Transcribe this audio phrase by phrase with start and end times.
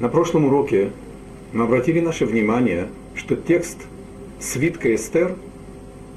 [0.00, 0.92] На прошлом уроке
[1.52, 3.78] мы обратили наше внимание, что текст
[4.38, 5.34] свитка Эстер,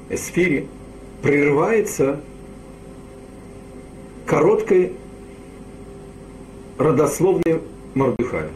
[0.08, 0.68] Эсфири,
[1.20, 2.20] прерывается
[4.24, 4.92] короткой
[6.78, 7.60] родословной
[7.94, 8.50] Мордыхая.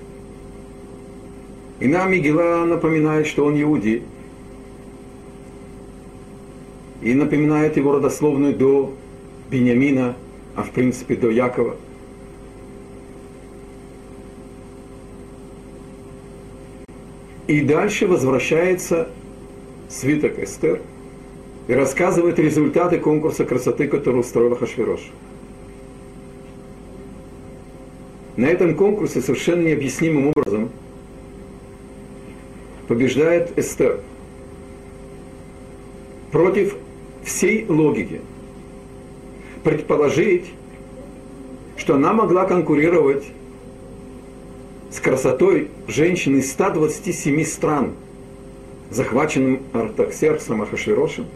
[1.80, 4.04] И нам Мигела напоминает, что он иудей,
[7.02, 8.94] и напоминает его родословную до
[9.50, 10.14] Бениамина,
[10.54, 11.76] а в принципе до Якова.
[17.46, 19.08] И дальше возвращается
[19.88, 20.80] свиток Эстер
[21.68, 25.00] и рассказывает результаты конкурса красоты, который устроила Хашвирош.
[28.36, 30.70] На этом конкурсе совершенно необъяснимым образом
[32.88, 34.00] побеждает Эстер
[36.32, 36.76] против
[37.24, 38.20] всей логики.
[39.64, 40.46] Предположить,
[41.76, 43.24] что она могла конкурировать
[44.96, 47.92] с красотой женщин из 127 стран,
[48.90, 51.26] захваченным Артаксерксом Ахашвирошем.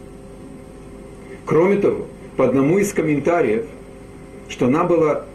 [1.44, 2.06] Кроме того,
[2.38, 3.66] по одному из комментариев,
[4.48, 5.26] что она была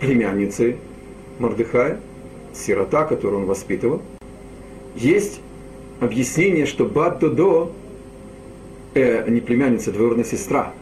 [0.00, 0.78] племянницей
[1.38, 2.00] Мордыхая,
[2.54, 4.00] сирота, которую он воспитывал,
[4.96, 5.40] есть
[6.00, 7.72] объяснение, что Бат Додо,
[8.94, 10.72] э, не племянница, двоюродная сестра,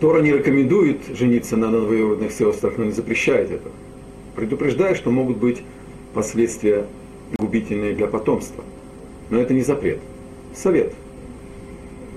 [0.00, 3.72] Тора не рекомендует жениться на двоюродных сестрах, но не запрещает этого
[4.34, 5.62] предупреждая, что могут быть
[6.12, 6.86] последствия
[7.38, 8.64] губительные для потомства.
[9.30, 10.00] Но это не запрет.
[10.54, 10.92] Совет.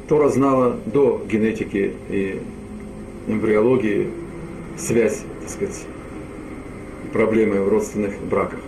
[0.08, 2.42] Тора знала до генетики и
[3.28, 4.10] эмбриологии
[4.78, 5.86] связь, так сказать,
[7.12, 8.60] проблемы в родственных браках.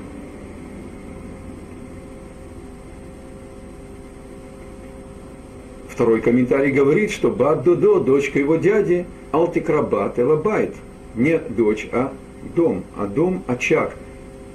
[5.87, 10.73] Второй комментарий говорит, что Бад-Додо, дочка его дяди, Алтикрабат Элабайт,
[11.15, 12.13] не дочь, а
[12.55, 13.95] дом, а дом– очаг.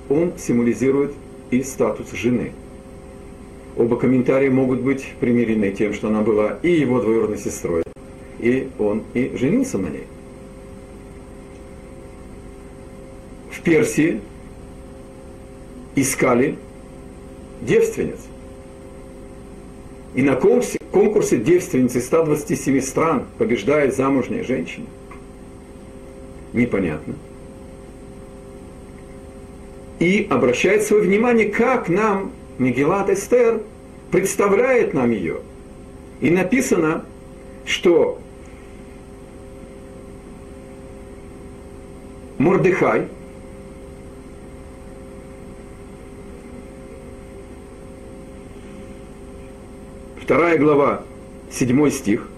[0.09, 1.13] Он символизирует
[1.51, 2.53] и статус жены.
[3.77, 7.83] Оба комментария могут быть примирены тем, что она была и его двоюродной сестрой,
[8.39, 10.07] и он и женился на ней.
[13.51, 14.21] В Персии
[15.97, 16.57] искали
[17.63, 18.21] девственниц.
[20.15, 24.87] И на конкурсе, конкурсе девственницы 127 стран побеждает замужняя женщина.
[26.53, 27.15] Непонятно
[30.05, 33.63] и обращает свое внимание, как нам Мегелат Эстер
[34.11, 35.39] представляет нам ее.
[36.21, 37.07] И написано,
[37.65, 38.21] что
[42.37, 43.09] Мордыхай,
[50.21, 51.03] вторая глава,
[51.51, 52.29] седьмой стих,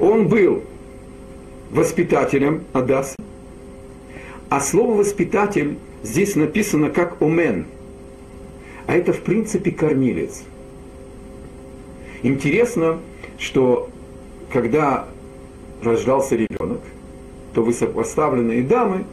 [0.00, 0.64] он был
[1.70, 3.14] воспитателем Адаса,
[4.48, 7.66] а слово «воспитатель» здесь написано как «омен»,
[8.86, 10.42] а это в принципе кормилец.
[12.22, 13.00] Интересно,
[13.38, 13.88] что
[14.52, 15.08] когда
[15.82, 16.80] рождался ребенок,
[17.54, 19.04] то высокопоставленные дамы,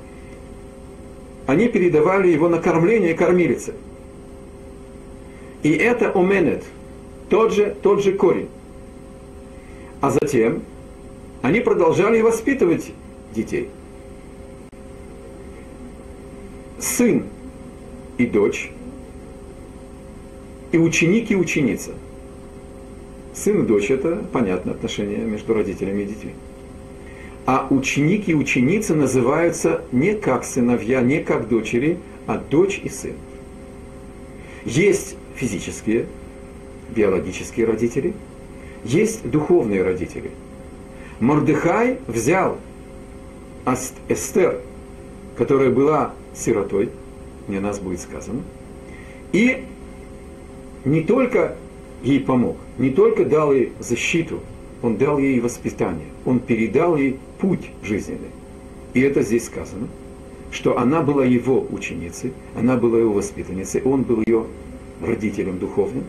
[1.47, 3.73] они передавали его на кормление кормилице.
[5.63, 6.63] И это оменет,
[7.29, 8.49] тот же, тот же корень.
[10.01, 10.61] А затем
[11.41, 12.91] они продолжали воспитывать
[13.33, 13.69] детей–
[16.99, 17.23] сын
[18.17, 18.71] и дочь,
[20.73, 21.91] и ученик и ученица.
[23.33, 26.31] Сын и дочь– это понятное отношение между родителями и детьми.
[27.45, 33.13] А ученик и ученица называются не как сыновья, не как дочери, а дочь и сын.
[34.66, 36.05] Есть физические,
[36.93, 38.13] биологические родители,
[38.83, 40.31] есть духовные родители.
[41.21, 42.57] Мордыхай взял
[44.09, 44.59] Эстер,
[45.39, 46.89] которая была сиротой,
[47.47, 48.41] не нас будет сказано,
[49.31, 49.63] и
[50.83, 51.55] не только
[52.03, 54.41] ей помог, не только дал ей защиту,
[54.81, 58.31] он дал ей воспитание, он передал ей путь жизненный.
[58.93, 59.87] И это здесь сказано,
[60.52, 64.46] что она была его ученицей, она была его воспитанницей, он был ее
[65.02, 66.03] родителем духовным,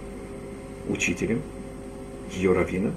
[0.88, 1.40] учителем,
[2.34, 2.94] ее раввином.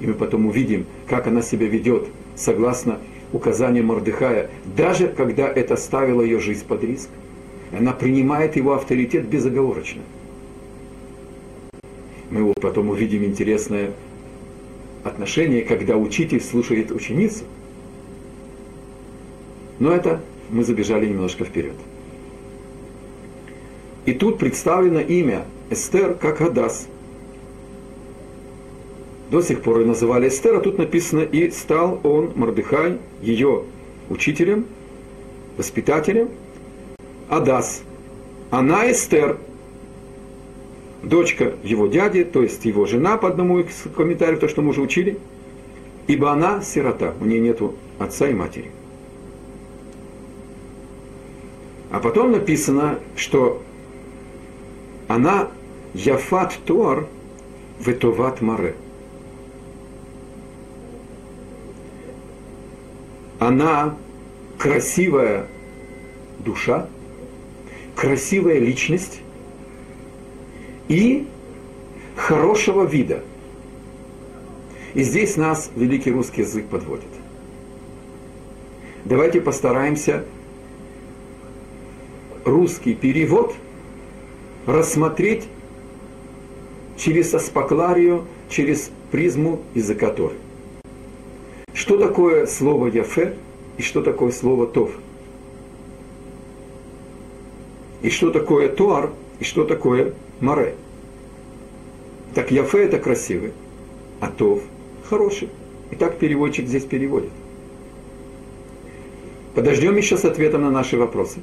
[0.00, 2.98] И мы потом увидим, как она себя ведет согласно
[3.32, 7.08] указания Мордыхая, даже когда это ставило ее жизнь под риск.
[7.72, 10.02] Она принимает его авторитет безоговорочно.
[12.30, 13.92] Мы потом увидим интересное
[15.04, 17.44] отношение, когда учитель слушает ученицу.
[19.78, 21.74] Но это мы забежали немножко вперед.
[24.04, 26.88] И тут представлено имя Эстер как Адас–
[29.30, 33.62] до сих пор ее называли Эстер, а тут написано, и стал он, Мордыхай, ее
[34.08, 34.66] учителем,
[35.56, 36.30] воспитателем,
[37.28, 37.82] Адас.
[38.50, 39.38] Она Эстер,
[41.02, 44.80] дочка его дяди, то есть его жена, по одному из комментариев, то, что мы уже
[44.80, 45.18] учили,
[46.08, 48.72] ибо она сирота, у нее нету отца и матери.
[51.92, 53.62] А потом написано, что
[55.06, 55.48] она
[55.94, 57.06] Яфат Туар
[57.80, 58.74] Ветоват Маре.
[63.40, 63.96] Она
[64.58, 65.46] красивая
[66.40, 66.86] душа,
[67.96, 69.22] красивая личность
[70.88, 71.26] и
[72.16, 73.24] хорошего вида.
[74.92, 77.08] И здесь нас великий русский язык подводит.
[79.06, 80.26] Давайте постараемся
[82.44, 83.54] русский перевод
[84.66, 85.48] рассмотреть
[86.98, 90.34] через аспакларию, через призму языка Торы.
[91.80, 93.36] Что такое слово «яфе»
[93.78, 94.90] и что такое слово «тов»?
[98.02, 100.74] И что такое «туар» и что такое «маре»?
[102.34, 103.54] Так «яфе»– это красивый,
[104.20, 104.60] а «тов»–
[105.08, 105.48] хороший.
[105.90, 107.30] И так переводчик здесь переводит.
[109.54, 111.40] Подождем еще с ответом на наши вопросы.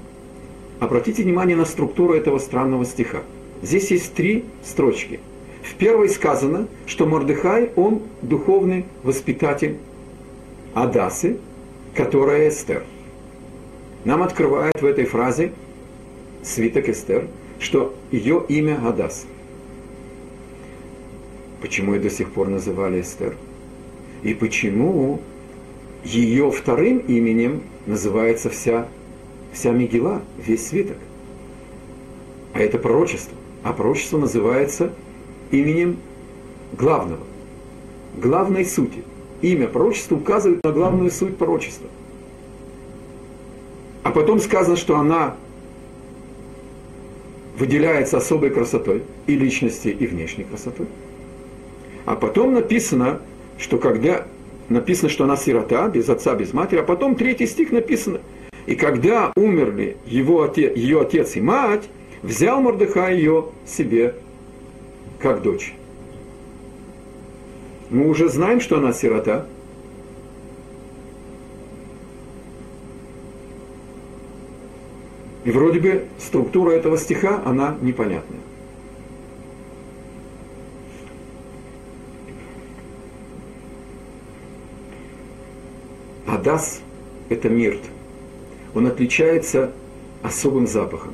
[0.79, 3.23] Обратите внимание на структуру этого странного стиха.
[3.63, 5.19] Здесь есть три строчки.
[5.63, 9.77] В первой сказано, что Мордыхай, он духовный воспитатель
[10.83, 11.39] Адасы,
[11.95, 12.83] которая Эстер.
[14.05, 15.51] Нам открывает в этой фразе
[16.43, 17.27] свиток Эстер,
[17.59, 19.25] что ее имя Адас.
[21.61, 23.35] Почему ее до сих пор называли Эстер?
[24.21, 25.19] И почему
[26.03, 28.87] ее вторым именем называется вся,
[29.53, 30.97] вся Мегила, весь свиток?
[32.53, 33.35] А это пророчество.
[33.63, 34.93] А пророчество называется
[35.49, 35.97] именем
[36.77, 37.23] главного,
[38.21, 39.03] главной сути–
[39.41, 41.87] имя пророчества указывает на главную суть пророчества.
[44.03, 45.35] А потом сказано, что она
[47.57, 50.87] выделяется особой красотой и личности, и внешней красотой.
[52.05, 53.19] А потом написано,
[53.57, 54.25] что когда
[54.69, 58.21] написано, что она сирота, без отца, без матери, а потом третий стих написано,
[58.65, 61.83] и когда умерли его отец, ее отец и мать,
[62.21, 64.15] взял Мордыха ее себе
[65.19, 65.73] как дочь.
[67.89, 69.45] Мы уже знаем, что она сирота.
[75.45, 78.41] И вроде бы структура этого стиха, она непонятная.
[86.25, 86.81] Адас–
[87.29, 87.81] это мирт.
[88.75, 89.71] Он отличается
[90.21, 91.13] особым запахом.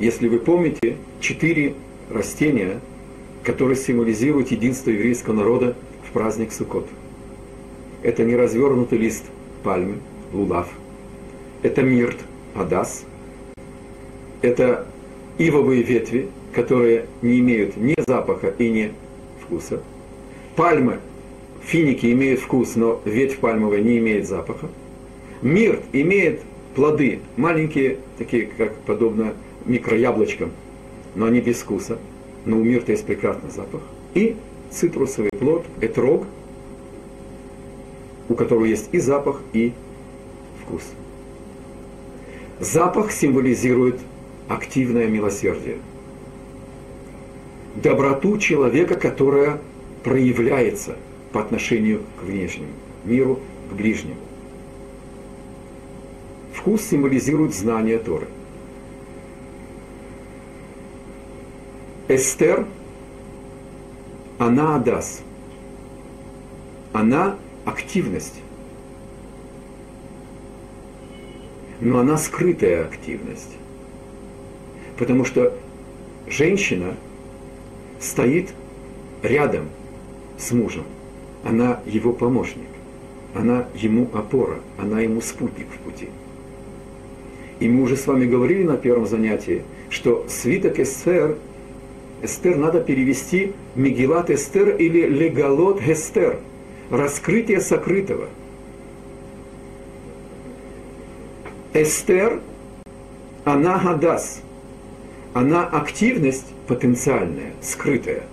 [0.00, 1.76] Если вы помните, четыре
[2.10, 2.80] растения–
[3.44, 5.76] который символизирует единство еврейского народа
[6.08, 6.86] в праздник Суккот.
[8.02, 9.24] Это не развернутый лист
[9.62, 9.96] пальмы,
[10.32, 10.68] лулав.
[11.62, 12.18] Это мирт,
[12.54, 13.04] адас.
[14.42, 14.86] Это
[15.38, 18.92] ивовые ветви, которые не имеют ни запаха и ни
[19.42, 19.82] вкуса.
[20.56, 20.98] Пальмы,
[21.62, 24.68] финики имеют вкус, но ветвь пальмовая не имеет запаха.
[25.42, 26.40] Мирт имеет
[26.74, 29.34] плоды, маленькие, такие, как подобно
[29.66, 30.50] микрояблочкам,
[31.14, 31.98] но они без вкуса
[32.44, 33.82] но у мирта есть прекрасный запах,
[34.14, 34.36] и
[34.70, 36.26] цитрусовый плод, этрог,
[38.28, 39.72] у которого есть и запах, и
[40.62, 40.82] вкус.
[42.60, 44.00] Запах символизирует
[44.48, 45.78] активное милосердие.
[47.76, 49.60] Доброту человека, которая
[50.04, 50.96] проявляется
[51.32, 52.72] по отношению к внешнему
[53.04, 54.16] миру, к ближнему.
[56.52, 58.26] Вкус символизирует знание Торы–
[62.10, 62.66] Эстер,
[64.36, 65.22] она Адас.
[66.92, 68.40] Она активность.
[71.80, 73.56] Но она скрытая активность.
[74.98, 75.56] Потому что
[76.26, 76.96] женщина
[78.00, 78.54] стоит
[79.22, 79.68] рядом
[80.36, 80.84] с мужем.
[81.44, 82.66] Она его помощник.
[83.36, 84.58] Она ему опора.
[84.78, 86.08] Она ему спутник в пути.
[87.60, 91.38] И мы уже с вами говорили на первом занятии, что свиток Эстер
[92.22, 96.38] Эстер надо перевести Мегилат Эстер или Легалот Эстер.
[96.90, 98.28] Раскрытие сокрытого.
[101.72, 102.40] Эстер,
[103.44, 104.42] она гадас.
[105.32, 108.24] Она активность потенциальная, скрытая.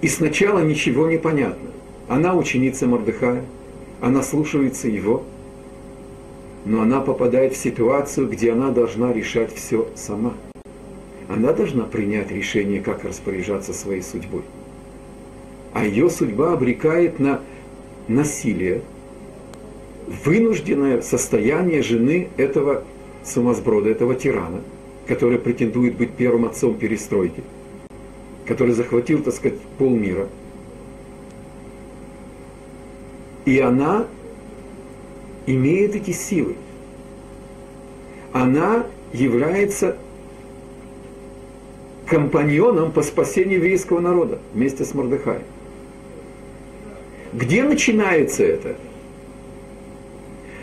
[0.00, 1.70] И сначала ничего не понятно.
[2.08, 3.44] Она ученица Мордыхая,
[4.00, 5.24] она слушается его,
[6.64, 10.32] но она попадает в ситуацию, где она должна решать все сама
[11.34, 14.42] она должна принять решение, как распоряжаться своей судьбой.
[15.72, 17.40] А ее судьба обрекает на
[18.06, 18.82] насилие,
[20.24, 22.84] вынужденное состояние жены этого
[23.24, 24.60] сумасброда, этого тирана,
[25.08, 27.42] который претендует быть первым отцом перестройки,
[28.46, 30.28] который захватил, так сказать, полмира.
[33.44, 34.06] И она
[35.46, 36.54] имеет эти силы.
[38.32, 39.96] Она является
[42.14, 45.42] компаньоном по спасению еврейского народа вместе с Мордыхаем.
[47.32, 48.76] Где начинается это?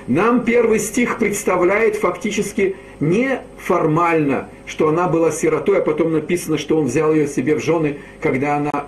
[0.08, 6.78] Нам первый стих представляет фактически не формально, что она была сиротой, а потом написано, что
[6.78, 8.88] он взял ее себе в жены, когда она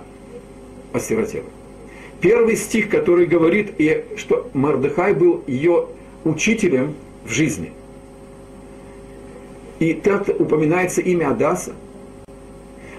[0.94, 1.44] осиротела.
[2.22, 5.88] Первый стих, который говорит, и что Мардыхай был ее
[6.24, 6.94] учителем
[7.26, 7.72] в жизни.
[9.80, 11.74] И так упоминается имя Адаса,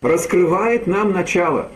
[0.06, 1.70] раскрывает нам начало.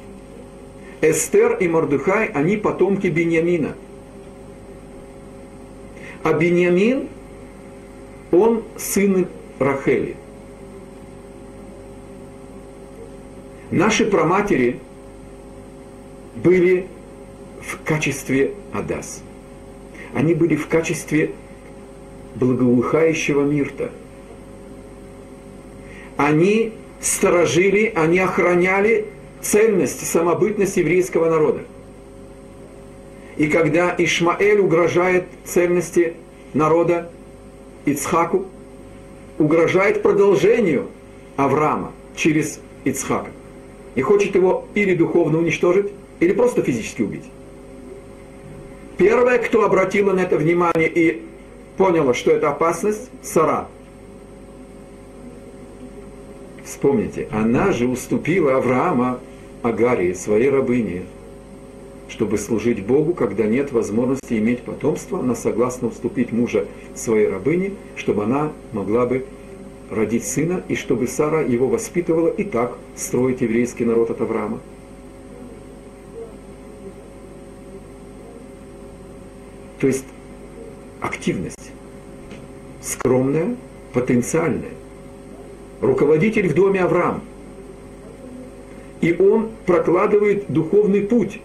[1.02, 3.76] Эстер и Мордыхай, они потомки Беньямина.
[6.24, 7.08] А Беньямин,
[8.32, 10.16] он сын Рахели.
[13.72, 14.80] Наши праматери
[16.36, 16.88] были
[17.62, 19.24] в качестве Адас.
[20.14, 21.32] Они были в качестве
[22.36, 23.92] благоухающего мирта.
[26.18, 29.06] Они сторожили, они охраняли
[29.42, 31.62] цельность, самобытность еврейского народа.
[33.38, 36.16] И когда Ишмаэль угрожает цельности
[36.54, 37.10] народа
[37.86, 38.46] Ицхаку,
[39.38, 40.90] угрожает продолжению
[41.38, 43.32] Авраама через Ицхака
[43.96, 47.24] и хочет его или духовно уничтожить, или просто физически убить.
[48.98, 51.24] Первая, кто обратила на это внимание и
[51.78, 53.70] поняла, что это опасность, Сара–
[56.70, 59.20] Вспомните, она же уступила Авраама
[59.64, 61.02] Агарии, своей рабыне,
[62.08, 68.26] чтобы служить Богу, когда нет возможности иметь потомство, она согласна уступить мужа своей рабыне, чтобы
[68.26, 69.26] она могла бы
[69.90, 72.28] родить сына, и чтобы Сара его воспитывала.
[72.28, 74.60] И так строить еврейский народ от Авраама.
[79.80, 80.06] То есть
[81.02, 81.72] активность
[82.80, 83.56] скромная,
[83.92, 84.79] потенциальная
[85.82, 87.22] руководитель в доме Авраам.
[89.02, 91.40] И он прокладывает духовный путь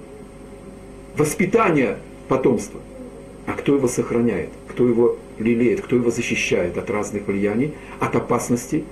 [1.17, 1.99] воспитания
[2.29, 2.81] потомства.
[3.47, 4.51] А кто его сохраняет?
[4.69, 5.83] Кто его лелеет?
[5.83, 8.85] Кто его защищает от разных влияний, от опасностей?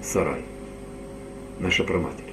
[0.00, 0.40] Сарай,
[1.58, 2.24] наша проматерь.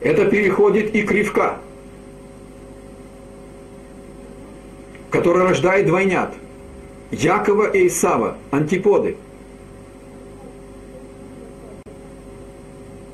[0.00, 1.58] Это переходит и к Ривка,
[5.10, 6.34] который рождает двойнят.
[7.10, 9.16] Якова и Исава, антиподы–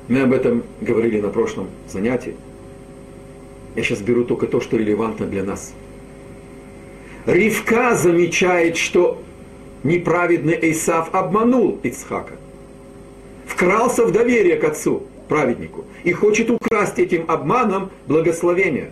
[0.07, 2.35] Мы об этом говорили на прошлом занятии.
[3.75, 5.73] Я сейчас беру только то, что релевантно для нас.
[7.25, 9.21] Ривка замечает, что
[9.83, 12.33] неправедный Исав обманул Ицхака.
[13.45, 18.91] Вкрался в доверие к отцу, праведнику, и хочет украсть этим обманом благословение.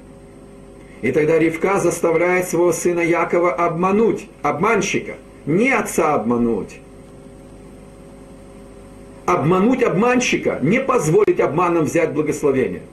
[1.01, 6.79] И тогда Ривка заставляет своего сына Якова обмануть, обманщика, не отца обмануть,
[9.25, 12.83] обмануть обманщика, не позволить обманом взять благословение.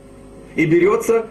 [0.56, 1.26] И берется,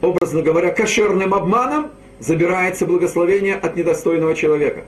[0.00, 4.82] образно говоря, кошерным обманом, забирается благословение от недостойного человека.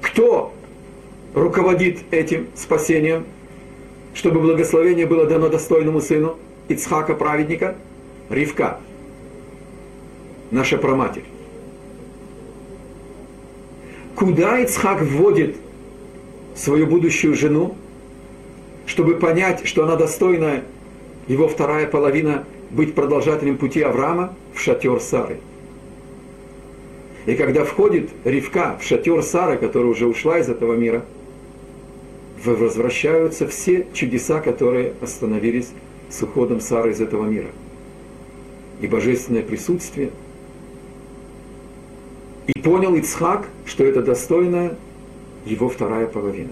[0.00, 0.52] Кто
[1.34, 3.24] руководит этим спасением,
[4.14, 6.36] чтобы благословение было дано достойному сыну
[6.68, 7.76] Ицхака, праведника?
[8.28, 8.80] Ривка,
[10.50, 11.24] наша проматерь.
[14.14, 15.56] Куда Ицхак вводит
[16.58, 17.76] свою будущую жену,
[18.86, 20.64] чтобы понять, что она достойна
[21.28, 25.38] его вторая половина быть продолжателем пути Авраама в шатер Сары.
[27.26, 31.04] И когда входит Ривка в шатер Сары, которая уже ушла из этого мира,
[32.44, 35.70] возвращаются все чудеса, которые остановились
[36.08, 37.48] с уходом Сары из этого мира.
[38.80, 40.10] И божественное присутствие.
[42.46, 44.76] И понял Ицхак, что это достойное
[45.44, 46.50] его вторая половина.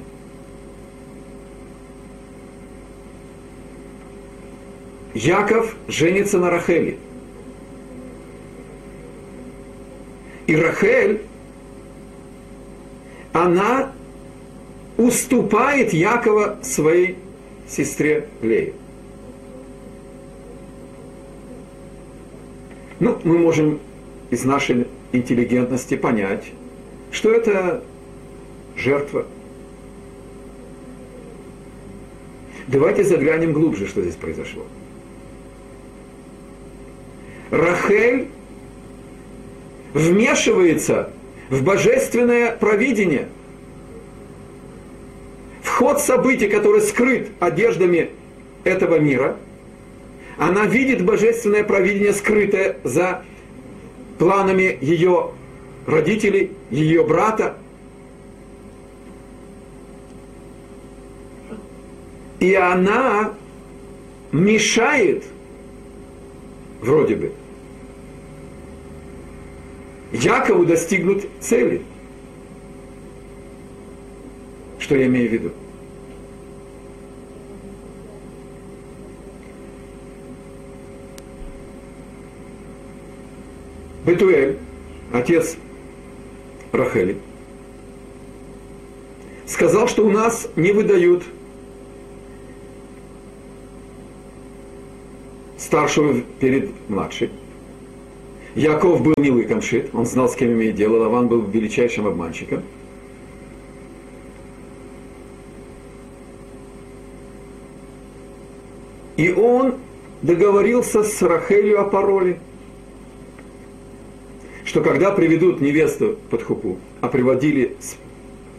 [5.14, 6.99] Яков женится на Рахеле.
[10.47, 11.23] И Рахель,
[13.33, 13.93] она
[14.97, 17.16] уступает Якова своей
[17.69, 18.75] сестре Лее.
[23.00, 23.81] Ну, мы можем
[24.31, 26.45] из нашей интеллигентности понять,
[27.11, 27.83] что это
[28.87, 29.26] жертва.
[32.69, 34.64] Давайте заглянем глубже, что здесь произошло.
[37.50, 38.28] Рахель
[39.93, 41.11] вмешивается
[41.50, 43.28] в божественное провидение,
[45.62, 48.11] в ход событий, который скрыт одеждами
[48.64, 49.37] этого мира,
[50.38, 53.25] она видит божественное провидение, скрытое за
[54.19, 55.31] планами ее
[55.87, 57.57] родителей, ее брата.
[62.40, 63.35] И она
[64.33, 65.25] мешает,
[66.81, 67.33] вроде бы,
[70.12, 71.83] Якову достигнуть цели.
[74.78, 75.50] Что я имею в виду?
[84.07, 84.59] Бетуэль,
[85.12, 85.57] отец
[86.71, 87.19] Рахели,
[89.47, 91.25] сказал, что у нас не выдают
[95.66, 97.30] старшего перед младшей.
[98.54, 102.62] Яков был не лыкомшит, он знал, с кем имеет дело, Лаван был величайшим обманщиком.
[109.16, 109.75] И он
[110.23, 112.38] договорился с Рахелью о пароле,
[114.64, 117.96] что когда приведут невесту под хупу, а приводили с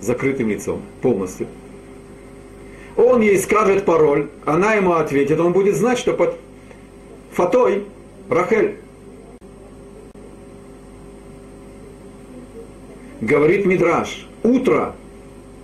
[0.06, 1.48] закрытым лицом полностью,
[2.98, 6.38] он ей скажет пароль, она ему ответит, он будет знать, что под
[7.38, 7.86] фатой
[8.30, 8.78] Рахель
[13.22, 14.96] Говорит Мидраш, утро,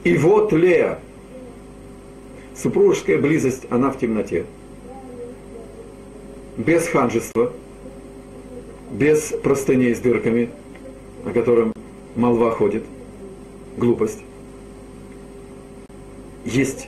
[0.03, 0.99] и вот Лея.
[2.55, 4.45] Супружеская близость, она в темноте.
[6.57, 7.53] Без ханжества,
[8.91, 10.49] без простыней с дырками,
[11.25, 11.73] о котором
[12.15, 12.83] молва ходит,
[13.77, 14.23] глупость.
[16.45, 16.87] Есть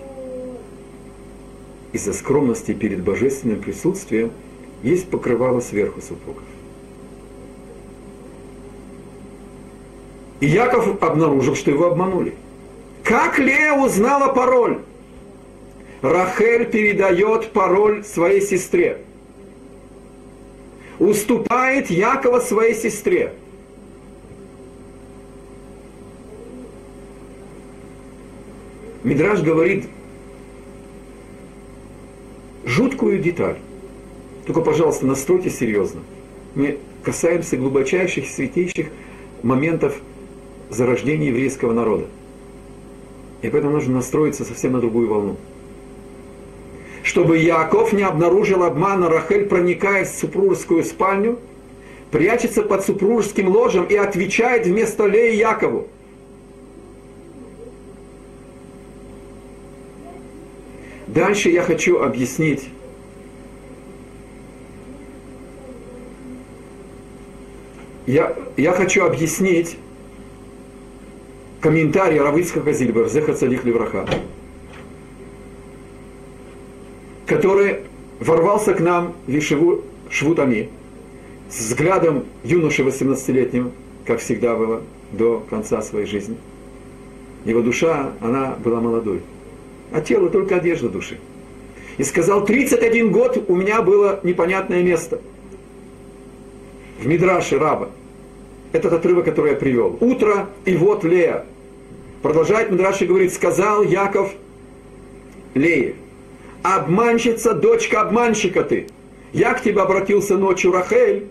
[1.93, 4.31] из-за скромности перед божественным присутствием
[4.83, 6.43] есть покрывало сверху супругов.
[10.39, 12.35] И Яков обнаружил, что его обманули.
[13.03, 14.79] Как Лея узнала пароль?
[16.01, 19.01] Рахель передает пароль своей сестре.
[20.99, 23.33] Уступает Якова своей сестре.
[29.03, 29.87] Мидраж говорит
[32.65, 33.57] жуткую деталь.
[34.45, 36.01] Только, пожалуйста, настройте серьезно.
[36.53, 38.87] Мы касаемся глубочайших, святейших
[39.41, 39.95] моментов
[40.69, 42.05] зарождения еврейского народа.
[43.41, 45.37] И поэтому нужно настроиться совсем на другую волну.
[47.03, 51.39] Чтобы Яков не обнаружил обмана, Рахель, проникая в супружескую спальню,
[52.11, 55.87] прячется под супружеским ложем и отвечает вместо Леи Якову.
[61.07, 62.69] Дальше я хочу объяснить
[68.05, 69.77] я, я хочу объяснить
[71.61, 74.07] комментарий Равицкого Зильбер, Зеха Цадих Левраха,
[77.25, 77.79] который
[78.19, 80.69] ворвался к нам в Ишеву Швутами
[81.49, 83.71] с взглядом юноши 18-летнего,
[84.05, 86.37] как всегда было, до конца своей жизни.
[87.45, 89.21] Его душа, она была молодой,
[89.91, 91.17] а тело только одежда души.
[91.97, 95.21] И сказал, 31 год у меня было непонятное место.
[96.99, 97.89] В Мидраше раба.
[98.71, 99.97] Этот отрывок, который я привел.
[99.99, 101.45] Утро, и вот Лея.
[102.21, 104.31] Продолжает Мидраши говорит, сказал Яков
[105.53, 105.95] Лее,
[106.63, 108.87] обманщица, дочка обманщика ты.
[109.31, 111.27] Я к тебе обратился ночью, Рахель,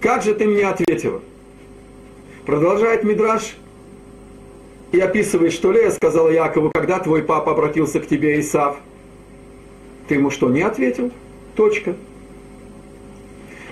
[0.00, 1.20] как же ты мне ответила?
[2.46, 3.54] Продолжает Мидраш
[4.92, 8.78] и описывает, что Лея сказала Якову, когда твой папа обратился к тебе, Исав,
[10.08, 11.12] ты ему что, не ответил?
[11.54, 11.94] Точка.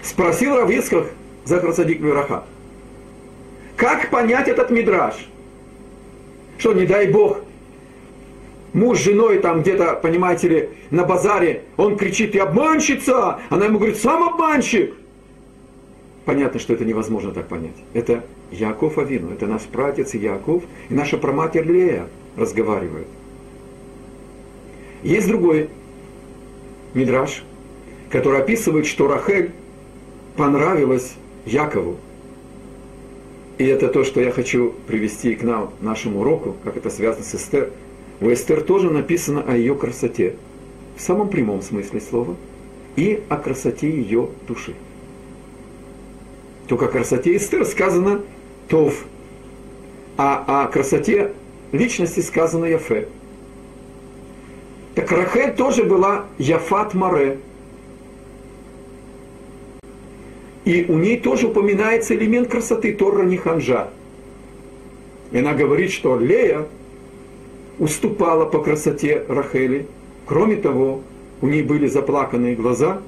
[0.02, 1.06] Спросил Равицках
[1.48, 2.44] Захар Садик Вераха,
[3.74, 5.14] как понять этот Мидраш?
[6.58, 7.40] Что, не дай Бог,
[8.74, 13.78] муж с женой там где-то, понимаете ли, на базаре, он кричит, ты обманщица, она ему
[13.78, 14.94] говорит, сам обманщик.
[16.26, 17.76] Понятно, что это невозможно так понять.
[17.94, 23.08] Это Яков Авину, это наш пратец Яков и наша проматерь Лея разговаривают.
[25.02, 25.70] Есть другой
[26.92, 27.42] мидраж,
[28.10, 29.52] который описывает, что Рахель
[30.36, 31.14] понравилась
[31.48, 31.96] Якову.
[33.58, 37.34] И это то, что я хочу привести к нам, нашему уроку, как это связано с
[37.34, 37.70] Эстер.
[38.20, 40.36] У Эстер тоже написано о ее красоте,
[40.96, 42.36] в самом прямом смысле слова,
[42.96, 44.74] и о красоте ее души.
[46.68, 48.20] Только о красоте Эстер сказано
[48.68, 49.06] Тов,
[50.16, 51.32] а о красоте
[51.72, 53.08] личности сказано Яфе.
[54.94, 57.38] Так Рахель тоже была Яфат Маре.
[60.68, 63.88] И у ней тоже упоминается элемент красоты Торра Ниханжа.
[65.32, 66.66] И она говорит, что Лея
[67.78, 69.86] уступала по красоте Рахели.
[70.26, 71.00] Кроме того,
[71.40, 73.00] у ней были заплаканные глаза,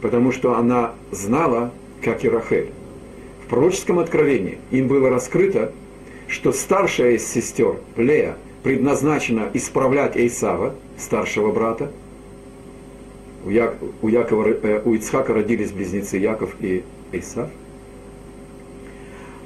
[0.00, 1.70] потому что она знала,
[2.02, 2.70] как и Рахель.
[3.44, 5.70] В пророческом откровении им было раскрыто,
[6.26, 11.92] что старшая из сестер, Лея, предназначена исправлять Эйсава, старшего брата.
[13.44, 17.48] У, Якова, э, у Ицхака родились близнецы Яков и Эйсав.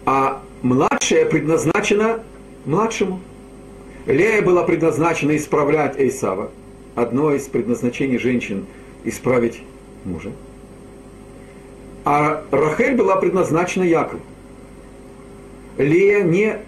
[0.05, 2.23] А младшая предназначена
[2.67, 3.21] младшему.
[4.07, 6.51] Лея была предназначена исправлять Эйсава.
[6.95, 8.67] Одно из предназначений женщин–
[9.05, 9.63] исправить
[10.05, 10.33] мужа.
[12.05, 14.21] А Рахель была предназначена Якову.
[15.79, 16.59] Лея не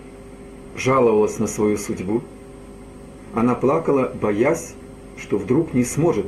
[0.76, 2.22] жаловалась на свою судьбу.
[3.34, 4.74] Она плакала, боясь,
[5.16, 6.26] что вдруг не сможет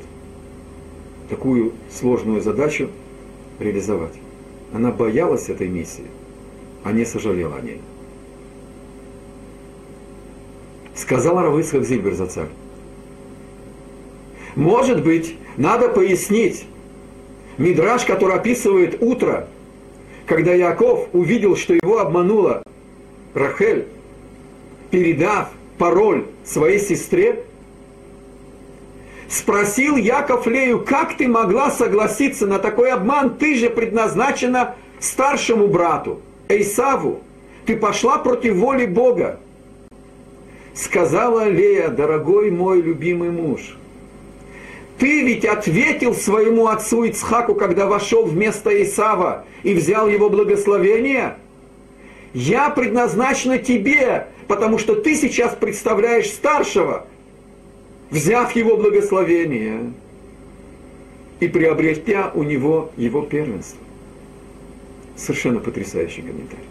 [1.31, 2.91] такую сложную задачу
[3.59, 4.15] реализовать.
[4.75, 6.07] Она боялась этой миссии,
[6.85, 7.81] а не сожалела о ней.
[10.95, 12.49] Сказала Равыцхак Зильбер за царь.
[14.57, 16.67] Может быть, надо пояснить,
[17.57, 19.47] Мидраж, который описывает утро,
[20.27, 22.63] когда Яков увидел, что его обманула
[23.35, 23.87] Рахель,
[24.91, 27.45] передав пароль своей сестре,
[29.31, 36.21] спросил Яков Лею, как ты могла согласиться на такой обман, ты же предназначена старшему брату,
[36.49, 37.21] Эйсаву,
[37.65, 39.39] ты пошла против воли Бога.
[40.75, 43.77] Сказала Лея, дорогой мой любимый муж,
[44.99, 51.37] ты ведь ответил своему отцу Ицхаку, когда вошел вместо Исава и взял его благословение.
[52.35, 57.07] Я предназначена тебе, потому что ты сейчас представляешь старшего,
[58.11, 59.93] взяв его благословение
[61.39, 63.81] и приобретя у него его первенство.
[65.17, 66.65] Совершенно потрясающий комментарий.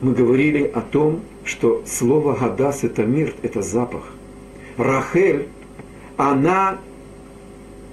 [0.00, 4.04] Мы говорили о том, что слово «гадас»– это мир, это запах.
[4.76, 5.48] Рахель,
[6.18, 6.78] она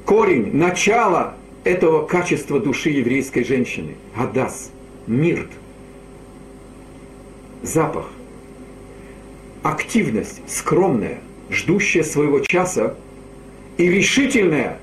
[0.05, 3.95] корень, начало этого качества души еврейской женщины.
[4.17, 4.71] Гадас,
[5.07, 5.49] мирт,
[7.61, 8.09] запах,
[9.63, 12.95] активность, скромная, ждущая своего часа
[13.77, 14.79] и решительная,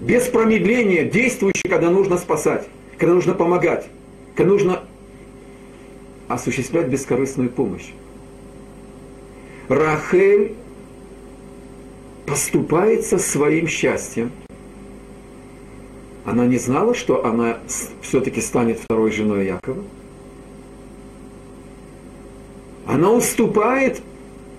[0.00, 3.88] без промедления, действующая, когда нужно спасать, когда нужно помогать,
[4.36, 4.84] когда нужно
[6.28, 7.90] осуществлять бескорыстную помощь.
[9.68, 10.54] Рахель
[12.26, 14.30] поступается своим счастьем.
[16.24, 17.58] Она не знала, что она
[18.02, 19.82] все-таки станет второй женой Якова.
[22.86, 24.02] Она уступает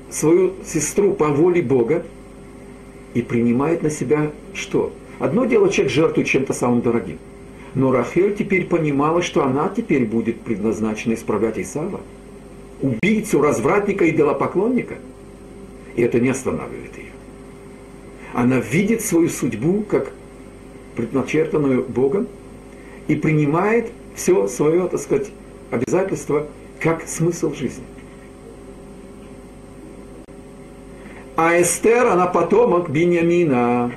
[0.09, 2.03] свою сестру по воле Бога
[3.13, 4.91] и принимает на себя что?
[5.19, 7.17] Одно дело, человек жертвует чем-то самым дорогим.
[7.75, 12.01] Но Рахель теперь понимала, что она теперь будет предназначена исправлять Исава.
[12.81, 14.95] Убийцу, развратника и делопоклонника.
[15.95, 17.09] И это не останавливает ее
[18.33, 20.11] она видит свою судьбу как
[20.95, 22.27] предначертанную Богом
[23.07, 25.31] и принимает все свое, так сказать,
[25.71, 26.47] обязательство
[26.79, 27.83] как смысл жизни.
[31.41, 33.93] А Эстер, она потомок Биньямина,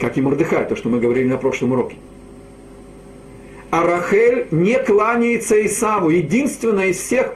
[0.00, 1.94] как и Мордыхай, то, что мы говорили на прошлом уроке.
[3.70, 7.34] А Рахель не кланяется Исаву, единственная из всех,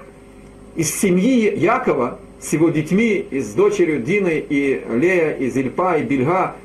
[0.75, 6.03] из семьи Якова, с его детьми, и с дочерью Диной, и Лея, и Зильпа, и
[6.03, 6.57] Бельга,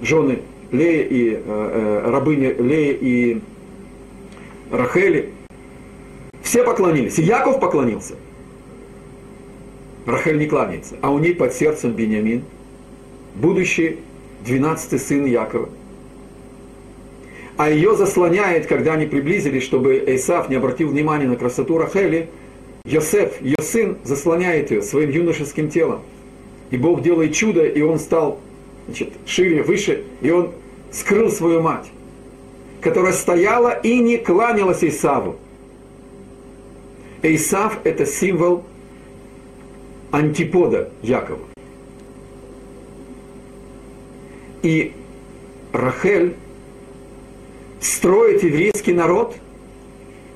[0.00, 0.40] жены
[0.72, 3.40] Лея и э, э, рабыни Лея и
[4.72, 5.30] Рахели,
[6.42, 7.20] все поклонились.
[7.20, 8.14] И Яков поклонился.
[10.06, 12.44] Рахель не кланяется, а у ней под сердцем Бениамин,
[13.34, 13.98] будущий
[14.44, 15.68] двенадцатый сын Якова.
[17.56, 22.28] А ее заслоняет, когда они приблизились, чтобы Эйсав не обратил внимания на красоту Рахели–
[22.84, 26.00] Йосеф, ее сын, заслоняет ее своим юношеским телом.
[26.72, 28.40] И Бог делает чудо, и он стал
[28.86, 30.50] значит, шире, выше, и он
[30.90, 31.92] скрыл свою мать,
[32.80, 35.36] которая стояла и не кланялась Исаву.
[37.22, 38.64] Исав– это символ
[40.12, 41.44] антипода Якова.
[44.62, 44.92] И
[45.72, 46.36] Рахель
[47.80, 49.34] строит еврейский народ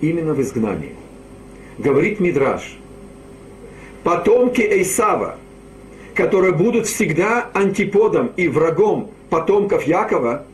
[0.00, 0.96] именно в изгнании
[1.78, 2.76] говорит Мидраш,
[4.02, 5.36] потомки Эйсава,
[6.14, 10.46] которые будут всегда антиподом и врагом потомков Якова,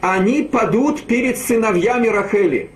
[0.00, 2.70] они падут перед сыновьями Рахели.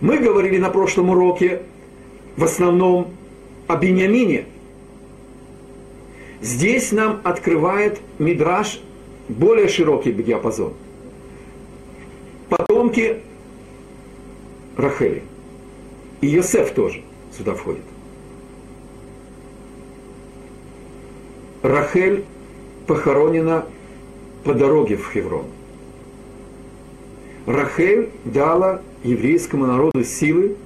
[0.00, 1.62] Мы говорили на прошлом уроке
[2.36, 3.14] в основном
[3.66, 4.46] о Бениамине.
[6.40, 8.80] Здесь нам открывает Мидраш
[9.28, 10.74] более широкий диапазон.
[12.48, 13.20] Потомки
[14.76, 15.22] Рахели.
[16.20, 17.02] И Йосеф тоже
[17.36, 17.82] сюда входит.
[21.62, 22.24] Рахель
[22.86, 23.64] похоронена
[24.44, 25.46] по дороге в Хеврон.
[27.46, 30.56] Рахель дала еврейскому народу силы,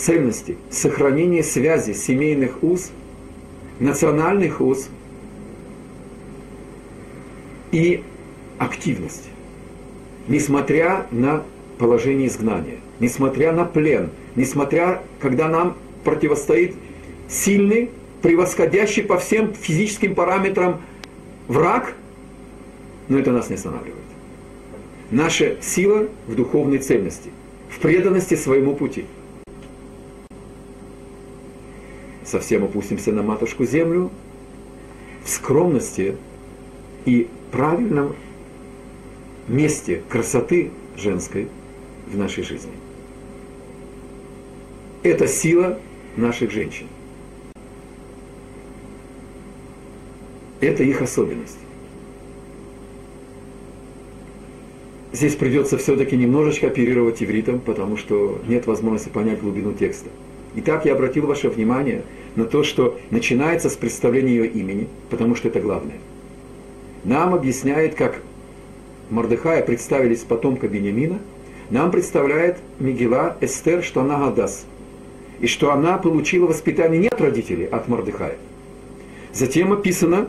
[0.00, 2.90] ценности, сохранение связи семейных уз,
[3.78, 4.88] национальных уз
[7.70, 8.02] и
[8.58, 9.28] активность,
[10.26, 11.44] несмотря на
[11.78, 16.74] положение изгнания, несмотря на плен, несмотря, когда нам противостоит
[17.28, 17.90] сильный,
[18.22, 20.80] превосходящий по всем физическим параметрам
[21.48, 21.94] враг,
[23.08, 23.96] но это нас не останавливает.
[25.10, 27.30] Наша сила в духовной цельности,
[27.68, 29.06] в преданности своему пути.
[32.30, 34.08] Совсем опустимся на матушку землю,
[35.24, 36.14] в скромности
[37.04, 38.14] и правильном
[39.48, 41.48] месте красоты женской
[42.06, 42.70] в нашей жизни.
[45.02, 45.80] Это сила
[46.16, 46.86] наших женщин.
[50.60, 51.58] Это их особенность.
[55.12, 60.10] Здесь придется все-таки немножечко оперировать ивритом, потому что нет возможности понять глубину текста.
[60.54, 62.04] Итак, я обратил ваше внимание
[62.36, 65.98] на то, что начинается с представления ее имени, потому что это главное.
[67.04, 68.20] Нам объясняет, как
[69.10, 71.18] Мордыхая представились потомка Бениамина,
[71.70, 74.66] нам представляет Мигела Эстер, что она Гадас,
[75.40, 78.36] и что она получила воспитание не от родителей, а от Мордыхая.
[79.32, 80.28] Затем описано,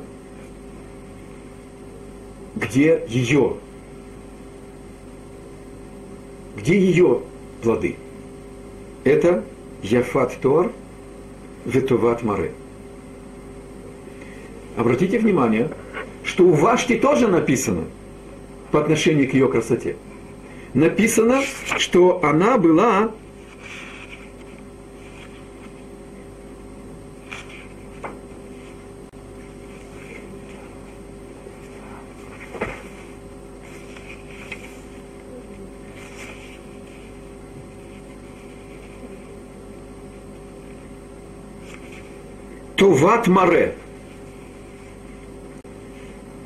[2.56, 3.56] где ее
[6.62, 7.22] где ее
[7.64, 7.96] плоды?
[9.04, 9.44] Это
[9.82, 10.72] Яфат Тор,
[11.66, 12.52] Ветуват Маре.
[14.78, 15.70] Обратите внимание,
[16.24, 17.84] что у Вашти тоже написано
[18.72, 19.96] по отношению к ее красоте.
[20.74, 21.42] Написано,
[21.78, 23.12] что она была
[42.82, 43.76] Туват Маре.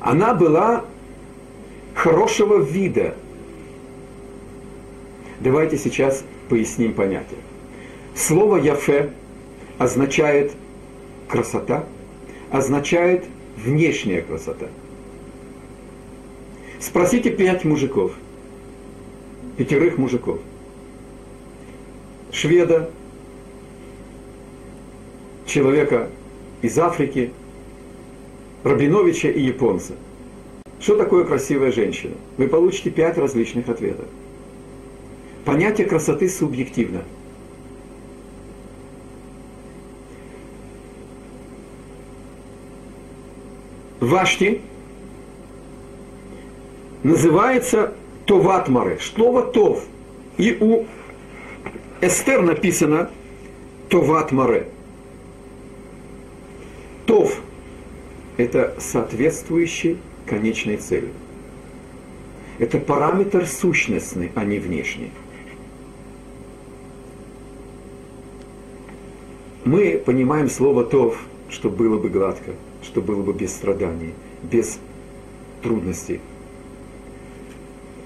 [0.00, 0.84] Она была
[1.94, 3.14] хорошего вида.
[5.40, 7.38] Давайте сейчас поясним понятие.
[8.14, 9.14] Слово «яфе»
[9.78, 10.52] означает
[11.26, 11.86] красота,
[12.50, 13.24] означает
[13.56, 14.66] внешняя красота.
[16.80, 18.12] Спросите пять мужиков,
[19.56, 20.38] пятерых мужиков.
[22.30, 22.90] Шведа,
[25.46, 26.10] человека
[26.62, 27.32] из Африки,
[28.64, 29.94] Рабиновича и японца.
[30.80, 32.14] Что такое красивая женщина?
[32.36, 34.06] Вы получите пять различных ответов.
[35.44, 37.04] Понятие красоты субъективно.
[44.00, 44.60] Вашти
[47.02, 47.94] называется
[48.26, 49.84] Товатмары, слово Тов.
[50.36, 50.86] И у
[52.00, 53.10] Эстер написано
[53.88, 54.68] Товатмаре.
[57.06, 57.40] Тов–
[58.36, 61.08] это соответствующий конечной цели.
[62.58, 65.10] Это параметр сущностный, а не внешний.
[69.64, 71.20] Мы понимаем слово «тов»,
[71.50, 74.78] что было бы гладко, что было бы без страданий, без
[75.62, 76.20] трудностей.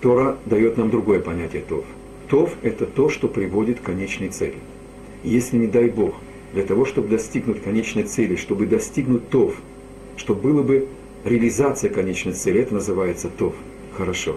[0.01, 1.85] Тора дает нам другое понятие «тов».
[2.29, 4.57] «Тов»– это то, что приводит к конечной цели.
[5.23, 6.15] если, не дай Бог,
[6.55, 9.55] для того, чтобы достигнуть конечной цели, чтобы достигнуть ТОВ,
[10.17, 10.89] чтобы было бы
[11.25, 13.55] реализация конечной цели, это называется ТОВ.
[13.97, 14.37] Хорошо.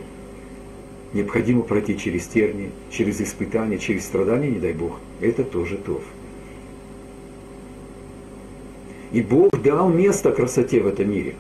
[1.14, 5.00] Необходимо пройти через тернии, через испытания, через страдания, не дай Бог.
[5.22, 6.04] Это тоже ТОВ.
[9.12, 11.36] И Бог дал место красоте в этом мире.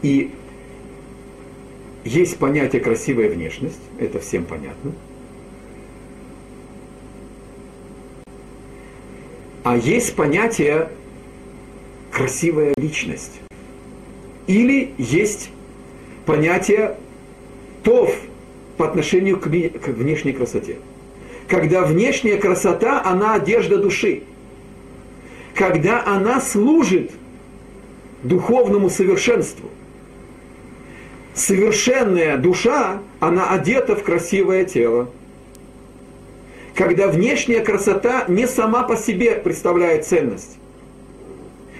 [0.00, 0.32] И
[2.04, 4.92] есть понятие красивая внешность, это всем понятно–
[9.64, 10.88] А есть понятие
[12.12, 13.40] красивая личность.
[14.46, 15.50] Или есть
[16.26, 16.96] понятие
[17.82, 18.14] тов
[18.76, 20.76] по отношению к, к внешней красоте.
[21.48, 24.22] Когда внешняя красота, она одежда души.
[25.54, 27.10] Когда она служит
[28.22, 29.68] духовному совершенству.
[31.34, 35.08] Совершенная душа, она одета в красивое тело
[36.74, 40.58] когда внешняя красота не сама по себе представляет ценность.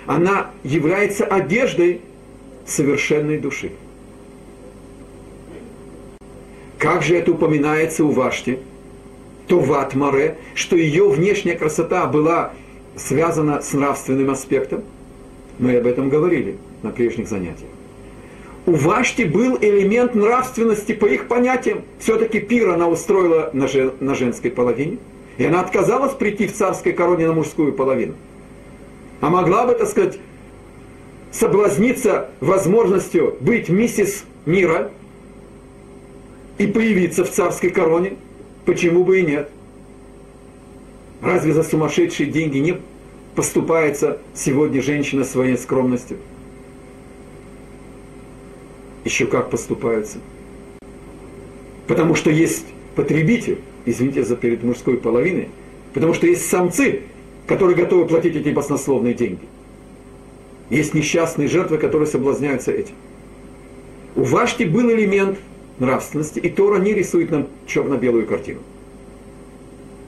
[0.07, 2.01] Она является одеждой
[2.67, 3.73] совершенной души.
[6.79, 8.59] Как же это упоминается у Вашти?
[9.47, 12.53] То в Атмаре, что ее внешняя красота была
[12.97, 14.83] связана с нравственным аспектом.
[15.59, 17.71] Мы об этом говорили на прежних занятиях.
[18.67, 21.83] У Вашти был элемент нравственности по их понятиям.
[21.99, 24.99] Все-таки пир она устроила на, жен, на женской половине.
[25.39, 28.15] И она отказалась прийти в царской короне на мужскую половину.
[29.23, 30.19] А могла бы, так сказать,
[31.31, 34.91] соблазниться возможностью быть миссис мира
[36.59, 38.17] и появиться в царской короне.
[38.67, 39.49] Почему бы и нет?
[41.23, 42.81] Разве за сумасшедшие деньги не
[43.37, 46.19] поступается сегодня женщина своей скромностью?
[49.05, 50.19] Еще как поступаются.
[51.87, 55.49] Потому что есть потребитель, извините за перед мужской половиной,
[55.95, 57.03] потому что есть самцы,
[57.47, 59.47] которые готовы платить эти баснословные деньги.
[60.71, 62.95] Есть несчастные жертвы, которые соблазняются этим.
[64.15, 65.39] У Вашти был элемент
[65.79, 68.61] нравственности, и Тора не рисует нам черно-белую картину.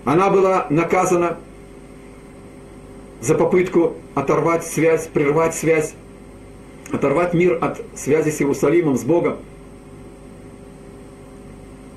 [0.05, 1.39] Она была наказана
[3.21, 5.95] за попытку оторвать связь, прервать связь,
[6.93, 9.39] оторвать мир от связи с Иерусалимом, с Богом.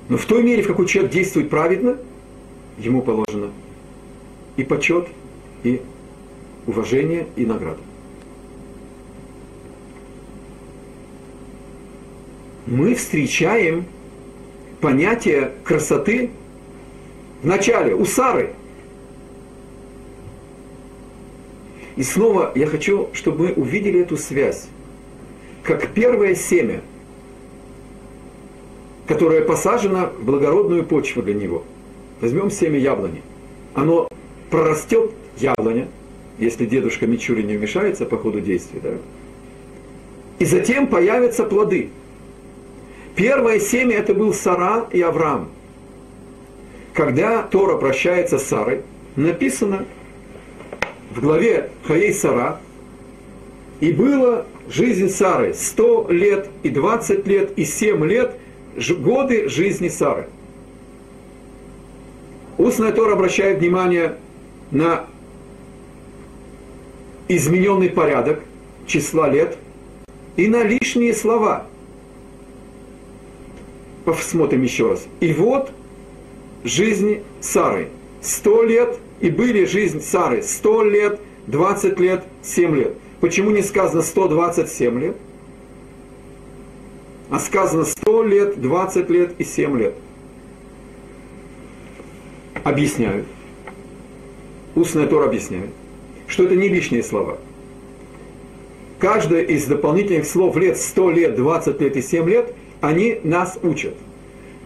[0.08, 1.98] Но в той мере, в какой человек действует праведно,
[2.78, 3.50] ему положено
[4.56, 5.08] и почет,
[5.62, 5.82] и
[6.66, 7.80] уважение, и награда.
[12.66, 13.86] Мы встречаем
[14.80, 16.30] понятие красоты
[17.42, 18.52] в начале, у Сары.
[21.96, 24.68] И снова я хочу, чтобы мы увидели эту связь.
[25.62, 26.82] Как первое семя,
[29.06, 31.64] которое посажено в благородную почву для него.
[32.20, 33.22] Возьмем семя яблони.
[33.74, 34.08] Оно
[34.50, 35.10] прорастет,
[35.42, 35.88] яблоня,
[36.38, 38.90] если дедушка Мичури не вмешается по ходу действия, да?
[40.38, 41.90] И затем появятся плоды.
[43.16, 45.48] Первое семя это был Сара и Авраам
[46.98, 48.80] когда Тора прощается с Сарой,
[49.14, 49.84] написано
[51.14, 52.58] в главе Хаей Сара,
[53.78, 58.34] и было жизнь Сары 100 лет и 20 лет и 7 лет
[58.98, 60.26] годы жизни Сары.
[62.58, 64.16] Устная Тора обращает внимание
[64.72, 65.06] на
[67.28, 68.40] измененный порядок
[68.86, 69.56] числа лет
[70.36, 71.66] и на лишние слова.
[74.04, 75.06] Посмотрим еще раз.
[75.20, 75.70] И вот
[76.64, 77.90] жизни Сары.
[78.20, 82.94] Сто лет, и были жизнь Сары сто лет, двадцать лет, семь лет.
[83.20, 85.16] Почему не сказано 127 лет?
[87.30, 89.94] А сказано 100 лет, 20 лет и 7 лет.
[92.64, 93.26] Объясняют.
[94.74, 95.70] Устная Тора объясняет,
[96.28, 97.38] что это не лишние слова.
[99.00, 103.94] Каждое из дополнительных слов лет 100 лет, 20 лет и 7 лет, они нас учат,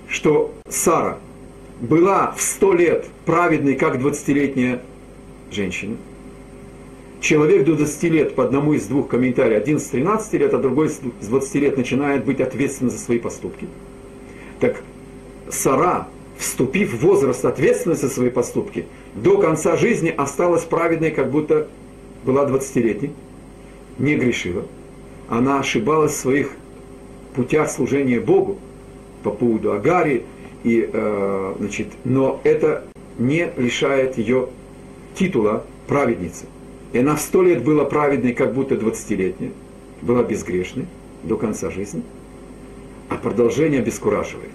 [0.09, 1.18] что Сара–
[1.83, 4.81] была в сто лет праведной, как 20-летняя
[5.51, 5.96] женщина.
[7.20, 10.88] Человек до 20 лет, по одному из двух комментариев, один с 13 лет, а другой
[10.88, 13.66] с 20 лет начинает быть ответственным за свои поступки.
[14.61, 14.83] Так
[15.51, 21.68] Сара, вступив в возраст ответственности за свои поступки, до конца жизни осталась праведной, как будто
[22.25, 23.12] была 20-летней,
[23.98, 24.64] не грешила.
[25.29, 26.51] Она ошибалась в своих
[27.35, 28.59] путях служения Богу
[29.22, 30.25] по поводу Агари,
[30.64, 32.85] и, э, значит, но это
[33.18, 34.48] не лишает ее
[35.14, 36.46] титула праведницы.
[36.92, 39.53] И она в сто лет была праведной, как будто двадцатилетняя,
[40.03, 40.87] была безгрешной
[41.22, 42.03] до конца жизни,
[43.09, 44.51] а продолжение обескураживает.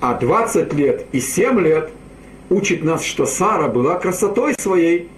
[0.00, 1.90] А 20 лет и 7 лет
[2.50, 5.08] учит нас, что Сара была красотой своей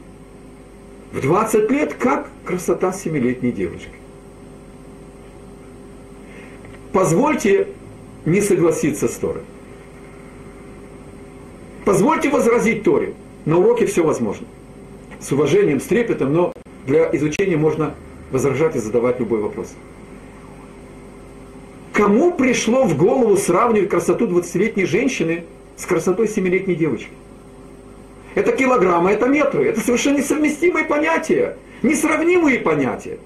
[1.12, 3.90] в 20 лет, как красота семилетней девочки.
[6.92, 7.68] Позвольте
[8.24, 9.42] не согласиться с Торой.
[11.84, 13.14] Позвольте возразить Торе.
[13.44, 14.46] На уроке все возможно.
[15.20, 16.52] С уважением, с трепетом, но
[16.86, 17.94] для изучения можно
[18.30, 19.74] возражать и задавать любой вопрос.
[21.92, 25.44] Кому пришло в голову сравнивать красоту 20-летней женщины
[25.76, 27.10] с красотой 7-летней девочки?
[28.34, 29.68] Это килограммы, это метры.
[29.68, 31.56] Это совершенно несовместимые понятия.
[31.82, 33.18] Несравнимые понятия.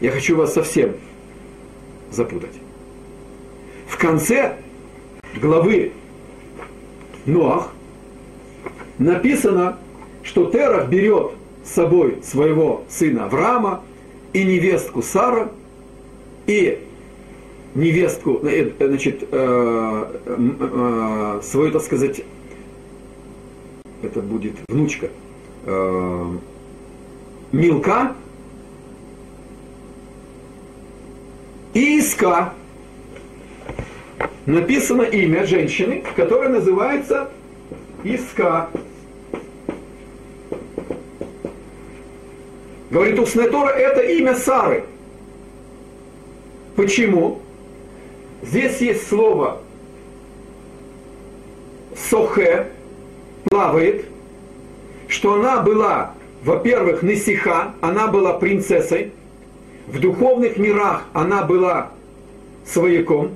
[0.00, 0.94] Я хочу вас совсем
[2.10, 2.54] запутать.
[3.88, 4.56] В конце
[5.40, 5.92] главы
[7.26, 7.72] Ноах
[8.98, 9.78] написано,
[10.22, 11.32] что Терах берет
[11.64, 13.82] с собой своего сына Авраама
[14.32, 15.50] и невестку Сара,
[16.46, 16.86] и
[17.74, 22.22] невестку, э, э, значит, э, свою, так сказать,
[24.02, 25.08] это будет внучка,
[27.52, 28.14] Милка
[31.72, 32.52] и Иска.
[34.46, 37.30] Написано имя женщины, которая называется
[38.02, 38.68] Иска.
[42.90, 44.84] Говорит устная Тора, это имя Сары.
[46.76, 47.40] Почему?
[48.44, 49.58] Здесь есть слово
[51.96, 52.66] сохе,
[53.44, 54.04] плавает,
[55.08, 59.12] что она была, во-первых, Несиха, она была принцессой,
[59.86, 61.90] в духовных мирах она была
[62.66, 63.30] свояком,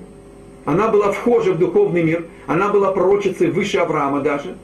[0.67, 4.57] она была вхожа в духовный мир, она была пророчицей выше Авраама даже,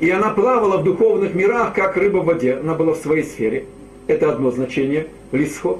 [0.00, 3.66] и она плавала в духовных мирах, как рыба в воде, она была в своей сфере.
[4.08, 5.78] Это одно значение, лисход.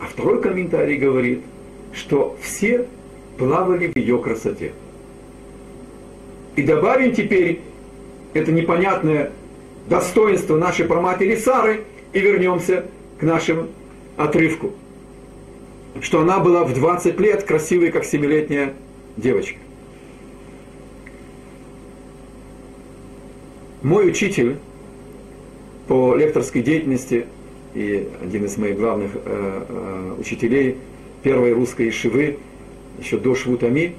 [0.00, 1.42] А второй комментарий говорит,
[1.96, 2.86] что все
[3.38, 4.72] плавали в ее красоте.
[6.54, 7.60] И добавим теперь
[8.34, 9.32] это непонятное
[9.88, 12.86] достоинство нашей проматери Сары и вернемся
[13.18, 13.68] к нашему
[14.16, 14.72] отрывку.
[16.00, 18.74] Что она была в 20 лет красивой, как семилетняя
[19.16, 19.58] девочка.
[23.82, 24.56] Мой учитель
[25.88, 27.26] по лекторской деятельности
[27.74, 29.18] и один из моих главных э,
[29.68, 30.76] э, учителей
[31.26, 32.38] первой русской шивы,
[33.00, 33.96] еще до Швутами,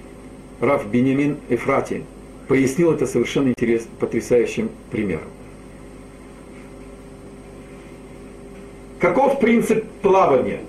[0.61, 2.05] Раф Бенямин Эфрати,
[2.47, 5.27] пояснил это совершенно интересным, потрясающим примером.
[9.01, 10.61] Каков принцип плавания?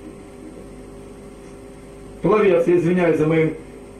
[2.22, 3.50] Пловец, я извиняюсь за мои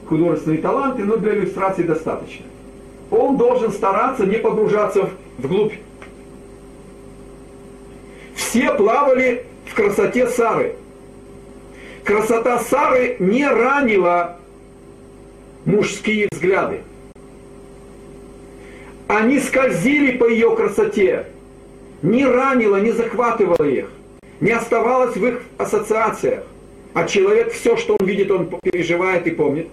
[0.09, 2.45] художественные таланты, но для иллюстрации достаточно.
[3.09, 5.75] Он должен стараться не погружаться вглубь.
[8.35, 10.75] Все плавали в красоте Сары.
[12.09, 14.39] Красота Сары не ранила
[15.65, 16.81] мужские взгляды
[19.09, 21.25] они скользили по ее красоте,
[22.01, 23.91] не ранило, не захватывало их,
[24.39, 26.43] не оставалось в их ассоциациях.
[26.93, 29.67] А человек все, что он видит, он переживает и помнит.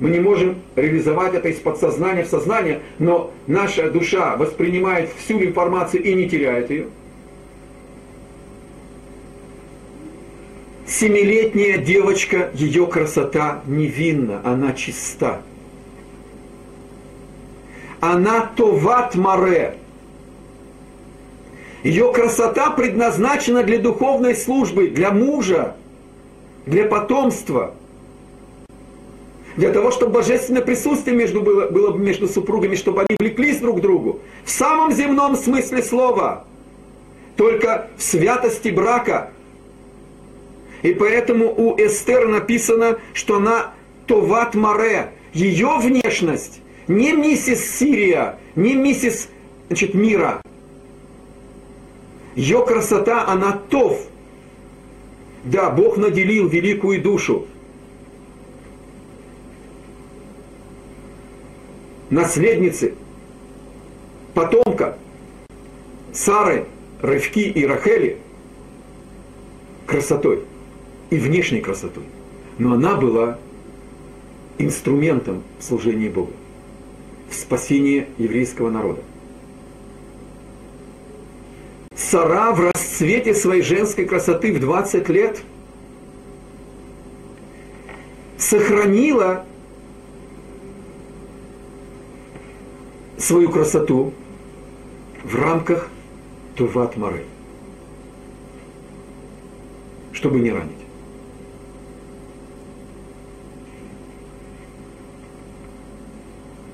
[0.00, 6.02] Мы не можем реализовать это из подсознания в сознание, но наша душа воспринимает всю информацию
[6.02, 6.86] и не теряет ее.
[10.92, 15.40] Семилетняя девочка, ее красота невинна, она чиста
[18.02, 19.76] она товат маре.
[21.84, 25.76] Ее красота предназначена для духовной службы, для мужа,
[26.66, 27.74] для потомства.
[29.56, 33.80] Для того, чтобы божественное присутствие между, было, было между супругами, чтобы они влеклись друг к
[33.80, 34.18] другу.
[34.44, 36.44] В самом земном смысле слова.
[37.36, 39.30] Только в святости брака.
[40.82, 43.72] И поэтому у Эстер написано, что она
[44.06, 45.12] Товат Маре.
[45.32, 49.28] Ее внешность не миссис Сирия, не миссис
[49.68, 50.42] значит, мира.
[52.34, 54.00] Ее красота, она тов.
[55.44, 57.46] Да, Бог наделил великую душу.
[62.10, 62.94] Наследницы,
[64.34, 64.98] потомка
[66.12, 66.66] Сары,
[67.00, 68.18] Рывки и Рахели
[69.86, 70.44] красотой
[71.12, 72.04] и внешней красотой.
[72.56, 73.38] Но она была
[74.56, 76.32] инструментом служения Богу
[77.28, 79.02] в спасении еврейского народа.
[81.94, 85.42] Сара в расцвете своей женской красоты в 20 лет
[88.38, 89.44] сохранила
[93.18, 94.14] свою красоту
[95.24, 95.90] в рамках
[96.56, 97.24] Турват Мары,
[100.14, 100.81] чтобы не ранить.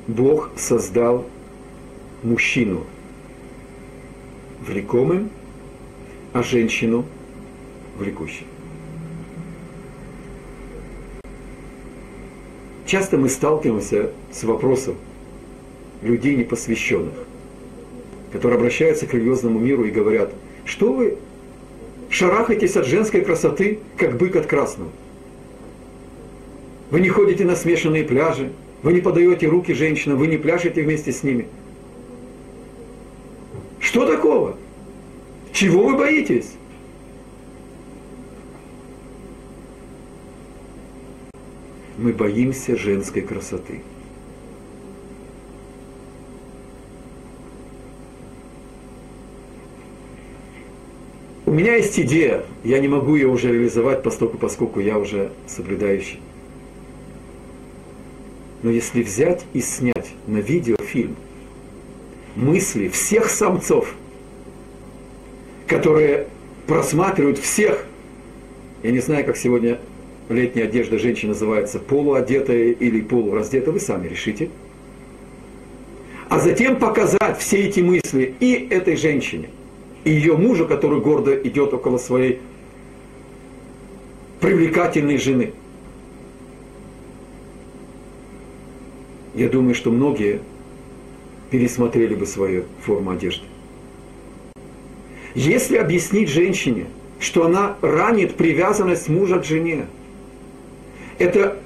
[0.09, 1.27] Бог создал
[2.23, 2.85] мужчину
[4.67, 5.29] влекомым,
[6.33, 7.05] а женщину
[7.99, 8.47] влекущей.
[12.87, 14.97] Часто мы сталкиваемся с вопросом
[16.01, 17.13] людей непосвященных,
[18.33, 20.33] которые обращаются к религиозному миру и говорят,
[20.65, 21.19] что вы
[22.09, 24.91] шарахаетесь от женской красоты, как бык от красного.
[26.91, 28.53] Вы не ходите на смешанные пляжи,
[28.83, 31.49] вы не подаете руки женщинам, вы не пляшете вместе с ними.
[33.81, 34.57] Что такого?
[35.53, 36.53] Чего вы боитесь?
[41.97, 43.83] Мы боимся женской красоты.
[51.45, 56.21] У меня есть идея, я не могу ее уже реализовать, поскольку, поскольку я уже соблюдающий.
[58.63, 61.17] Но если взять и снять на видеофильм
[62.35, 63.95] мысли всех самцов,
[65.67, 66.27] которые
[66.67, 67.85] просматривают всех,
[68.83, 69.79] я не знаю, как сегодня
[70.29, 74.51] летняя одежда женщины называется, полуодетая или полураздетая, вы сами решите.
[76.29, 79.49] А затем показать все эти мысли и этой женщине,
[80.05, 82.41] и ее мужу, который гордо идет около своей
[84.41, 85.53] привлекательной жены.
[89.39, 90.41] Я думаю, что многие
[91.53, 93.45] пересмотрели бы свою форму одежды.
[95.37, 96.87] Если объяснить женщине,
[97.21, 99.87] что она ранит привязанность мужа к жене,
[101.19, 101.57] это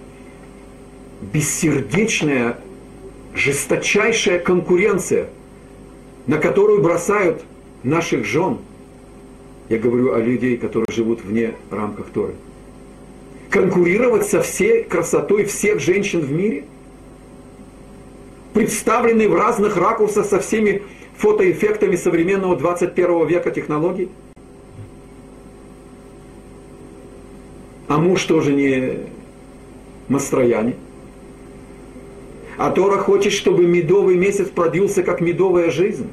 [1.32, 2.58] бессердечная,
[3.34, 5.30] жесточайшая конкуренция,
[6.26, 7.42] на которую бросают
[7.84, 8.58] наших жен.
[9.70, 12.34] Я говорю о людей, которые живут вне рамках Торы.
[13.48, 16.64] Конкурировать со всей красотой всех женщин в мире,
[18.54, 20.82] представленные в разных ракурсах со всеми
[21.16, 24.08] фотоэффектами современного 21 века технологий.
[27.88, 29.12] А муж тоже не
[30.08, 30.74] Мастрояне.
[32.58, 36.08] А Тора хочет, чтобы медовый месяц продлился, как медовая жизнь.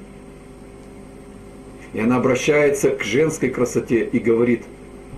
[1.93, 4.63] И она обращается к женской красоте и говорит,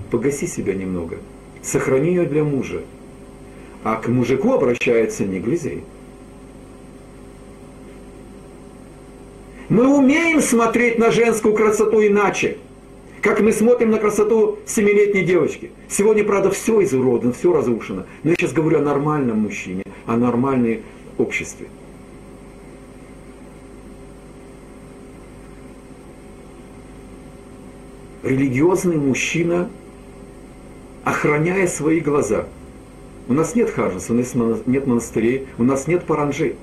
[0.10, 1.18] погаси себя немного,
[1.62, 2.82] сохрани ее для мужа.
[3.84, 5.84] А к мужику обращается не глазей.
[9.72, 12.58] Мы умеем смотреть на женскую красоту иначе–
[13.22, 15.72] как мы смотрим на красоту семилетней девочки.
[15.88, 18.06] Сегодня, правда, все изуродано, все разрушено.
[18.24, 20.82] Но я сейчас говорю о нормальном мужчине, о нормальной
[21.20, 21.68] обществе.
[28.24, 29.70] Религиозный мужчина,
[31.04, 32.48] охраняя свои глаза.
[33.28, 34.34] У нас нет хажес, у нас
[34.66, 36.56] нет монастырей, у нас нет паранжи.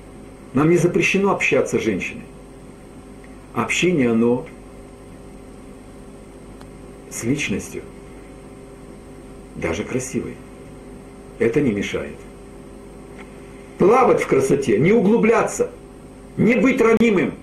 [0.53, 2.23] Нам не запрещено общаться с женщиной.
[3.53, 4.45] Общение, оно
[7.09, 7.81] с личностью,
[9.55, 10.35] даже красивой.
[11.39, 12.15] Это не мешает.
[13.77, 15.71] Плавать в красоте, не углубляться,
[16.37, 17.33] не быть ранимым,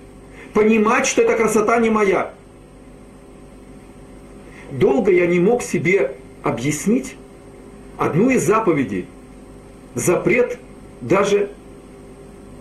[0.53, 2.33] понимать, что эта красота не моя.
[4.71, 7.15] Долго я не мог себе объяснить
[7.97, 9.07] одну из заповедей,
[9.95, 10.59] запрет
[11.01, 11.49] даже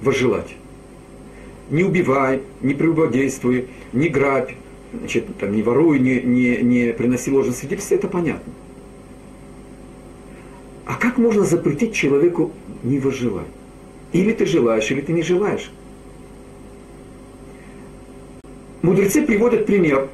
[0.03, 0.57] возжелать.
[1.71, 4.53] Не убивай, не прелюбодействуй, не грабь,
[4.93, 8.53] значит, там, не воруй, не, не, не приноси ложное свидетельство, это понятно.
[10.87, 12.53] А как можно запретить человеку
[12.83, 13.47] не возжелать?
[14.13, 15.71] Или ты желаешь, или ты не желаешь.
[18.83, 20.09] Мудрецы приводят пример.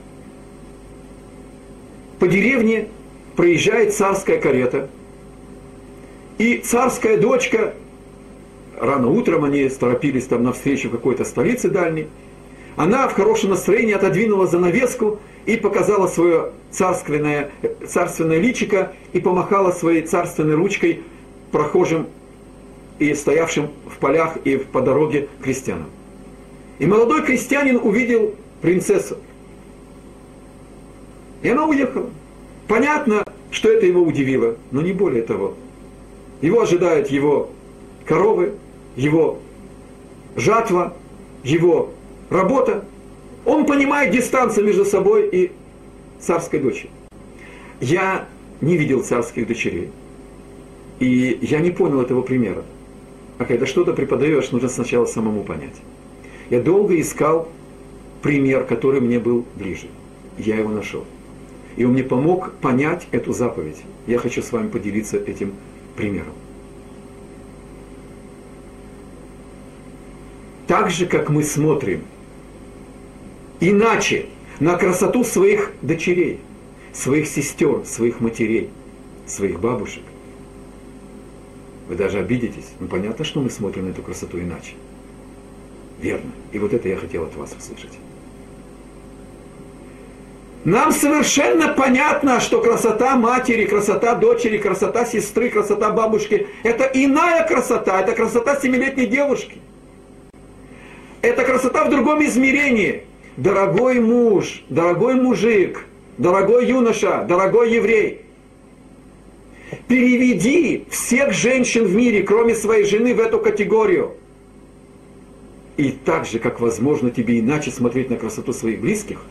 [2.18, 2.88] По деревне
[3.36, 4.88] проезжает царская карета,
[6.38, 7.74] и царская дочка,
[8.78, 12.08] рано утром они торопились там навстречу какой-то столице дальней,
[12.76, 17.50] она в хорошем настроении отодвинула занавеску и показала свое царственное,
[17.86, 21.02] царственное личико и помахала своей царственной ручкой
[21.50, 22.06] прохожим
[22.98, 25.90] и стоявшим в полях и по дороге крестьянам.
[26.78, 29.18] И молодой крестьянин увидел принцессу.
[31.42, 32.08] И она уехала.
[32.68, 35.54] Понятно, что это его удивило, но не более того.
[36.40, 37.50] Его ожидают его
[38.06, 38.54] коровы,
[38.96, 39.38] его
[40.36, 40.94] жатва,
[41.42, 41.90] его
[42.32, 42.84] работа.
[43.44, 45.52] Он понимает дистанцию между собой и
[46.20, 46.90] царской дочерью.
[47.80, 48.26] Я
[48.60, 49.90] не видел царских дочерей.
[51.00, 52.64] И я не понял этого примера.
[53.38, 55.74] А когда что-то преподаешь, нужно сначала самому понять.
[56.48, 57.48] Я долго искал
[58.22, 59.88] пример, который мне был ближе.
[60.38, 61.04] Я его нашел.
[61.76, 63.82] И он мне помог понять эту заповедь.
[64.06, 65.54] Я хочу с вами поделиться этим
[65.96, 66.34] примером.
[70.68, 72.02] Так же, как мы смотрим
[73.62, 74.26] иначе
[74.60, 76.40] на красоту своих дочерей,
[76.92, 78.70] своих сестер, своих матерей,
[79.26, 80.02] своих бабушек.
[81.88, 82.72] Вы даже обидитесь.
[82.80, 84.74] Ну понятно, что мы смотрим на эту красоту иначе.
[86.00, 86.30] Верно.
[86.52, 87.92] И вот это я хотел от вас услышать.
[90.64, 98.00] Нам совершенно понятно, что красота матери, красота дочери, красота сестры, красота бабушки– это иная красота,
[98.00, 99.58] это красота семилетней девушки.
[101.20, 103.04] Это красота в другом измерении
[103.36, 105.86] дорогой муж, дорогой мужик,
[106.18, 108.22] дорогой юноша, дорогой еврей,
[109.88, 114.12] переведи всех женщин в мире, кроме своей жены, в эту категорию.
[115.76, 119.22] И так же, как возможно тебе иначе смотреть на красоту своих близких,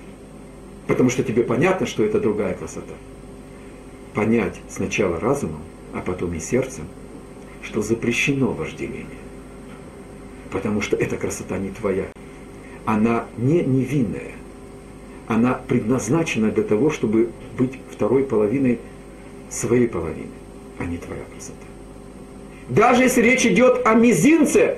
[0.88, 2.94] потому что тебе понятно, что это другая красота.
[4.16, 5.62] Понять сначала разумом,
[5.94, 6.86] а потом и сердцем,
[7.62, 9.06] что запрещено вожделение.
[10.52, 12.08] Потому что эта красота не твоя
[12.86, 14.32] она не невинная.
[15.28, 18.80] Она предназначена для того, чтобы быть второй половиной
[19.50, 20.32] своей половины,
[20.78, 21.58] а не твоя красота.
[22.70, 24.78] Даже если речь идет о мизинце,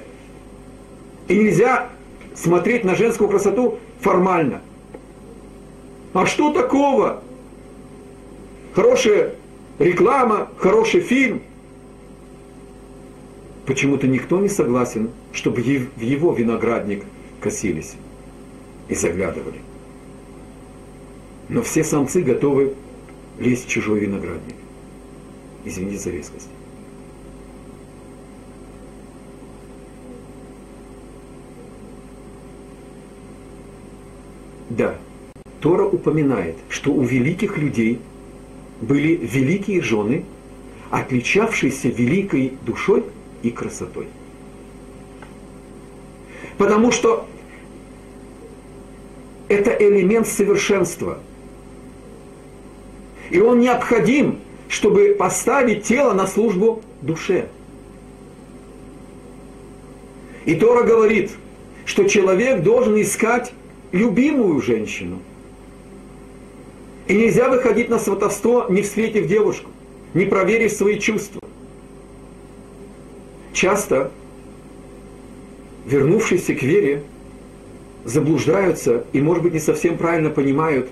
[1.28, 1.89] и нельзя
[2.36, 4.62] смотреть на женскую красоту формально.
[6.14, 7.24] А что такого?
[8.74, 9.36] Хорошая
[9.80, 11.41] реклама, хороший фильм.
[13.66, 17.06] Почему-то никто не согласен, чтобы в его виноградник
[17.44, 17.94] косились
[18.88, 19.60] и заглядывали.
[21.50, 22.74] Но все самцы готовы
[23.38, 24.56] лезть в чужой виноградник.
[25.66, 26.50] Извините за резкость.
[34.70, 34.98] Да,
[35.60, 38.00] Тора упоминает, что у великих людей
[38.82, 40.24] были великие жены,
[40.89, 43.04] отличавшиеся великой душой
[43.44, 44.08] и красотой.
[46.58, 47.28] Потому что
[49.54, 51.20] это элемент совершенства.
[53.30, 57.47] И он необходим, чтобы поставить тело на службу душе.
[60.45, 61.32] И Тора говорит,
[61.86, 63.54] что человек должен искать
[63.91, 65.20] любимую женщину.
[67.08, 69.70] И нельзя выходить на сватовство, не встретив девушку,
[70.14, 71.41] не проверив свои чувства.
[73.54, 74.12] Часто
[75.86, 77.04] вернувшиеся к вере
[78.06, 80.89] заблуждаются и, может быть, не совсем правильно понимают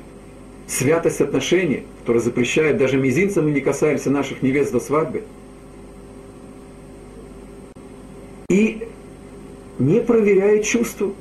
[0.68, 5.24] святость отношений, которая запрещает даже мизинцам и не касается наших невест до свадьбы.
[8.50, 8.88] И
[9.80, 11.12] не проверяя чувства.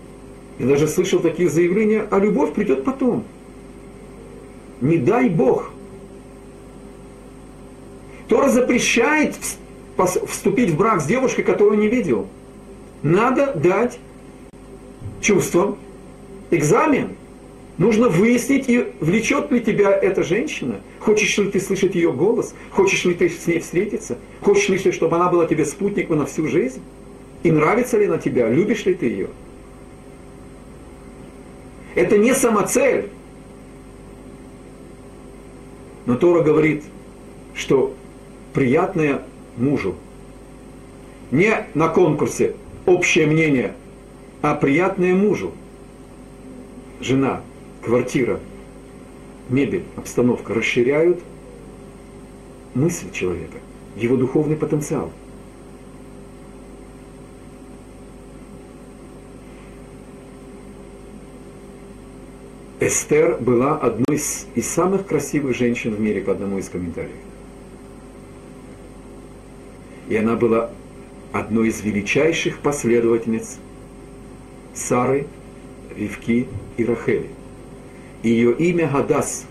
[0.58, 3.24] Я даже слышал такие заявления, а любовь придет потом.
[4.80, 5.72] Не дай Бог.
[8.28, 9.36] Тора запрещает
[10.28, 12.28] вступить в брак с девушкой, которую не видел.
[13.02, 13.98] Надо дать
[15.20, 15.78] чувствам
[16.50, 17.16] экзамен.
[17.78, 20.80] Нужно выяснить, и влечет ли тебя эта женщина.
[20.98, 22.54] Хочешь ли ты слышать ее голос?
[22.70, 24.18] Хочешь ли ты с ней встретиться?
[24.42, 26.82] Хочешь ли ты, чтобы она была тебе спутником на всю жизнь?
[27.42, 28.50] И нравится ли она тебя?
[28.50, 29.28] Любишь ли ты ее?
[31.94, 33.08] Это не самоцель.
[36.04, 36.84] Но Тора говорит,
[37.54, 37.94] что
[38.52, 39.22] приятное
[39.56, 39.94] мужу
[41.30, 43.74] не на конкурсе общее мнение,
[44.42, 45.52] а приятное мужу.
[47.00, 47.40] Жена,
[47.82, 48.40] квартира,
[49.48, 51.20] мебель, обстановка расширяют
[52.74, 53.58] мысль человека,
[53.96, 55.10] его духовный потенциал.
[62.80, 67.12] Эстер была одной из, из самых красивых женщин в мире, по одному из комментариев.
[70.08, 70.70] И она была
[71.30, 73.58] одной из величайших последовательниц
[74.80, 75.26] Сары,
[75.96, 77.28] Ривки и Рахели.
[78.22, 79.46] Ее имя Гадас,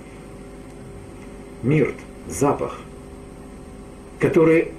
[1.63, 1.95] мирт,
[2.27, 2.79] запах,
[4.19, 4.69] который...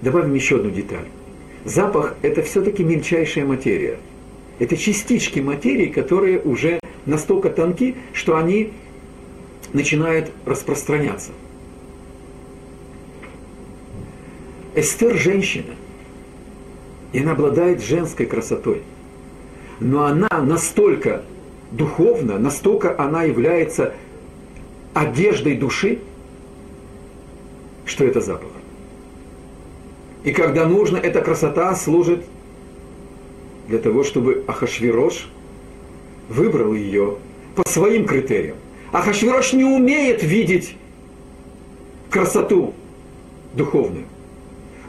[0.00, 1.06] Добавим еще одну деталь.
[1.64, 3.98] Запах– это все-таки мельчайшая материя–
[4.58, 8.72] это частички материи, которые уже настолько тонки, что они
[9.72, 11.32] начинают распространяться.
[14.76, 15.74] Эстер– женщина,
[17.12, 18.82] и она обладает женской красотой.
[19.80, 21.22] Но она настолько
[21.70, 23.94] духовна, настолько она является
[24.94, 26.00] одеждой души,
[27.84, 28.50] что это запах.
[30.24, 32.24] И когда нужно, эта красота служит
[33.68, 35.28] для того, чтобы Ахашвирош
[36.28, 37.16] выбрал ее
[37.56, 38.56] по своим критериям.
[38.92, 40.76] Ахашвирош не умеет видеть
[42.10, 42.74] красоту
[43.54, 44.04] духовную.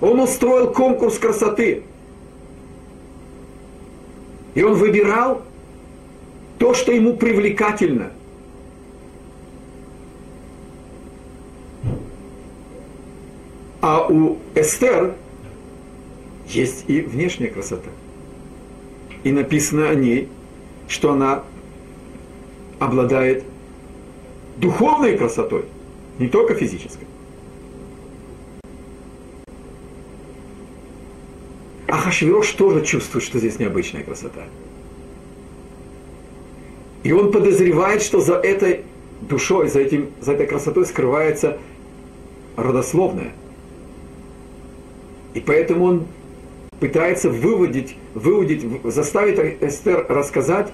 [0.01, 1.84] Он устроил конкурс красоты.
[4.56, 5.43] И он выбирал
[6.60, 8.12] то, что ему привлекательно.
[13.82, 15.16] А у Эстер
[16.47, 17.89] есть и внешняя красота
[19.24, 20.30] и написано о ней,
[20.88, 21.43] что она
[22.80, 23.43] обладает
[24.58, 25.66] духовной красотой,
[26.20, 27.08] не только физической.
[31.94, 34.46] А Хашвирош тоже чувствует, что здесь необычная красота.
[37.04, 38.84] И он подозревает, что за этой
[39.22, 41.60] душой, за, этим, за этой красотой скрывается
[42.56, 43.32] родословная.
[45.36, 46.08] И поэтому он
[46.80, 50.74] пытается выводить, выводить, заставить Эстер рассказать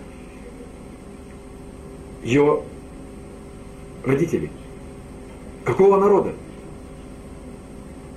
[2.23, 2.63] ее
[4.05, 4.51] родителей.
[5.65, 6.31] Какого народа?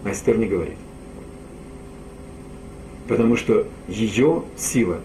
[0.04, 0.76] А Эстер не говорит.
[3.08, 5.00] Потому что ее сила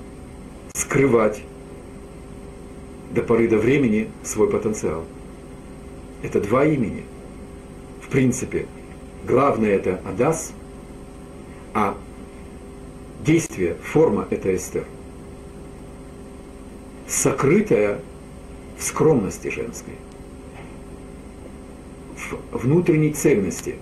[0.73, 1.41] скрывать
[3.11, 5.03] до поры до времени свой потенциал.
[6.21, 7.03] Это два имени.
[8.01, 8.67] В принципе,
[9.25, 10.53] главное это Адас,
[11.73, 11.97] а
[13.25, 14.85] действие, форма это Эстер.
[17.07, 17.99] Сокрытая
[18.77, 19.95] в скромности женской,
[22.51, 23.75] в внутренней цельности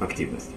[0.00, 0.52] активности.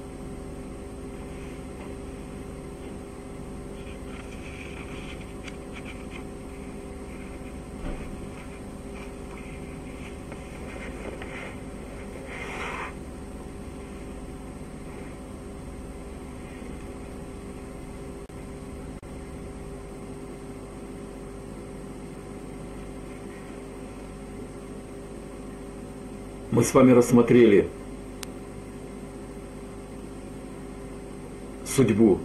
[26.58, 27.70] Мы с вами рассмотрели
[31.64, 32.18] судьбу,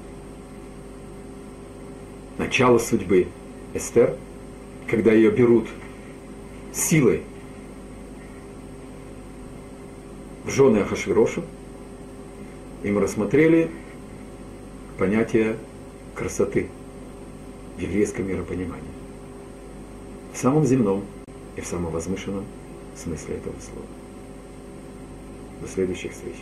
[2.39, 3.29] начало судьбы
[3.75, 4.17] Эстер,
[4.89, 5.69] когда ее берут
[6.73, 7.25] силой
[10.47, 11.43] в жены Ахашвирошу,
[12.85, 13.71] и мы рассмотрели
[14.97, 15.59] понятие
[16.15, 16.69] красоты
[17.77, 18.95] в еврейском миропонимании.
[20.33, 21.05] В самом земном
[21.55, 22.47] и в самом возвышенном
[22.97, 24.02] смысле этого слова.
[25.63, 26.35] До следующих встреч.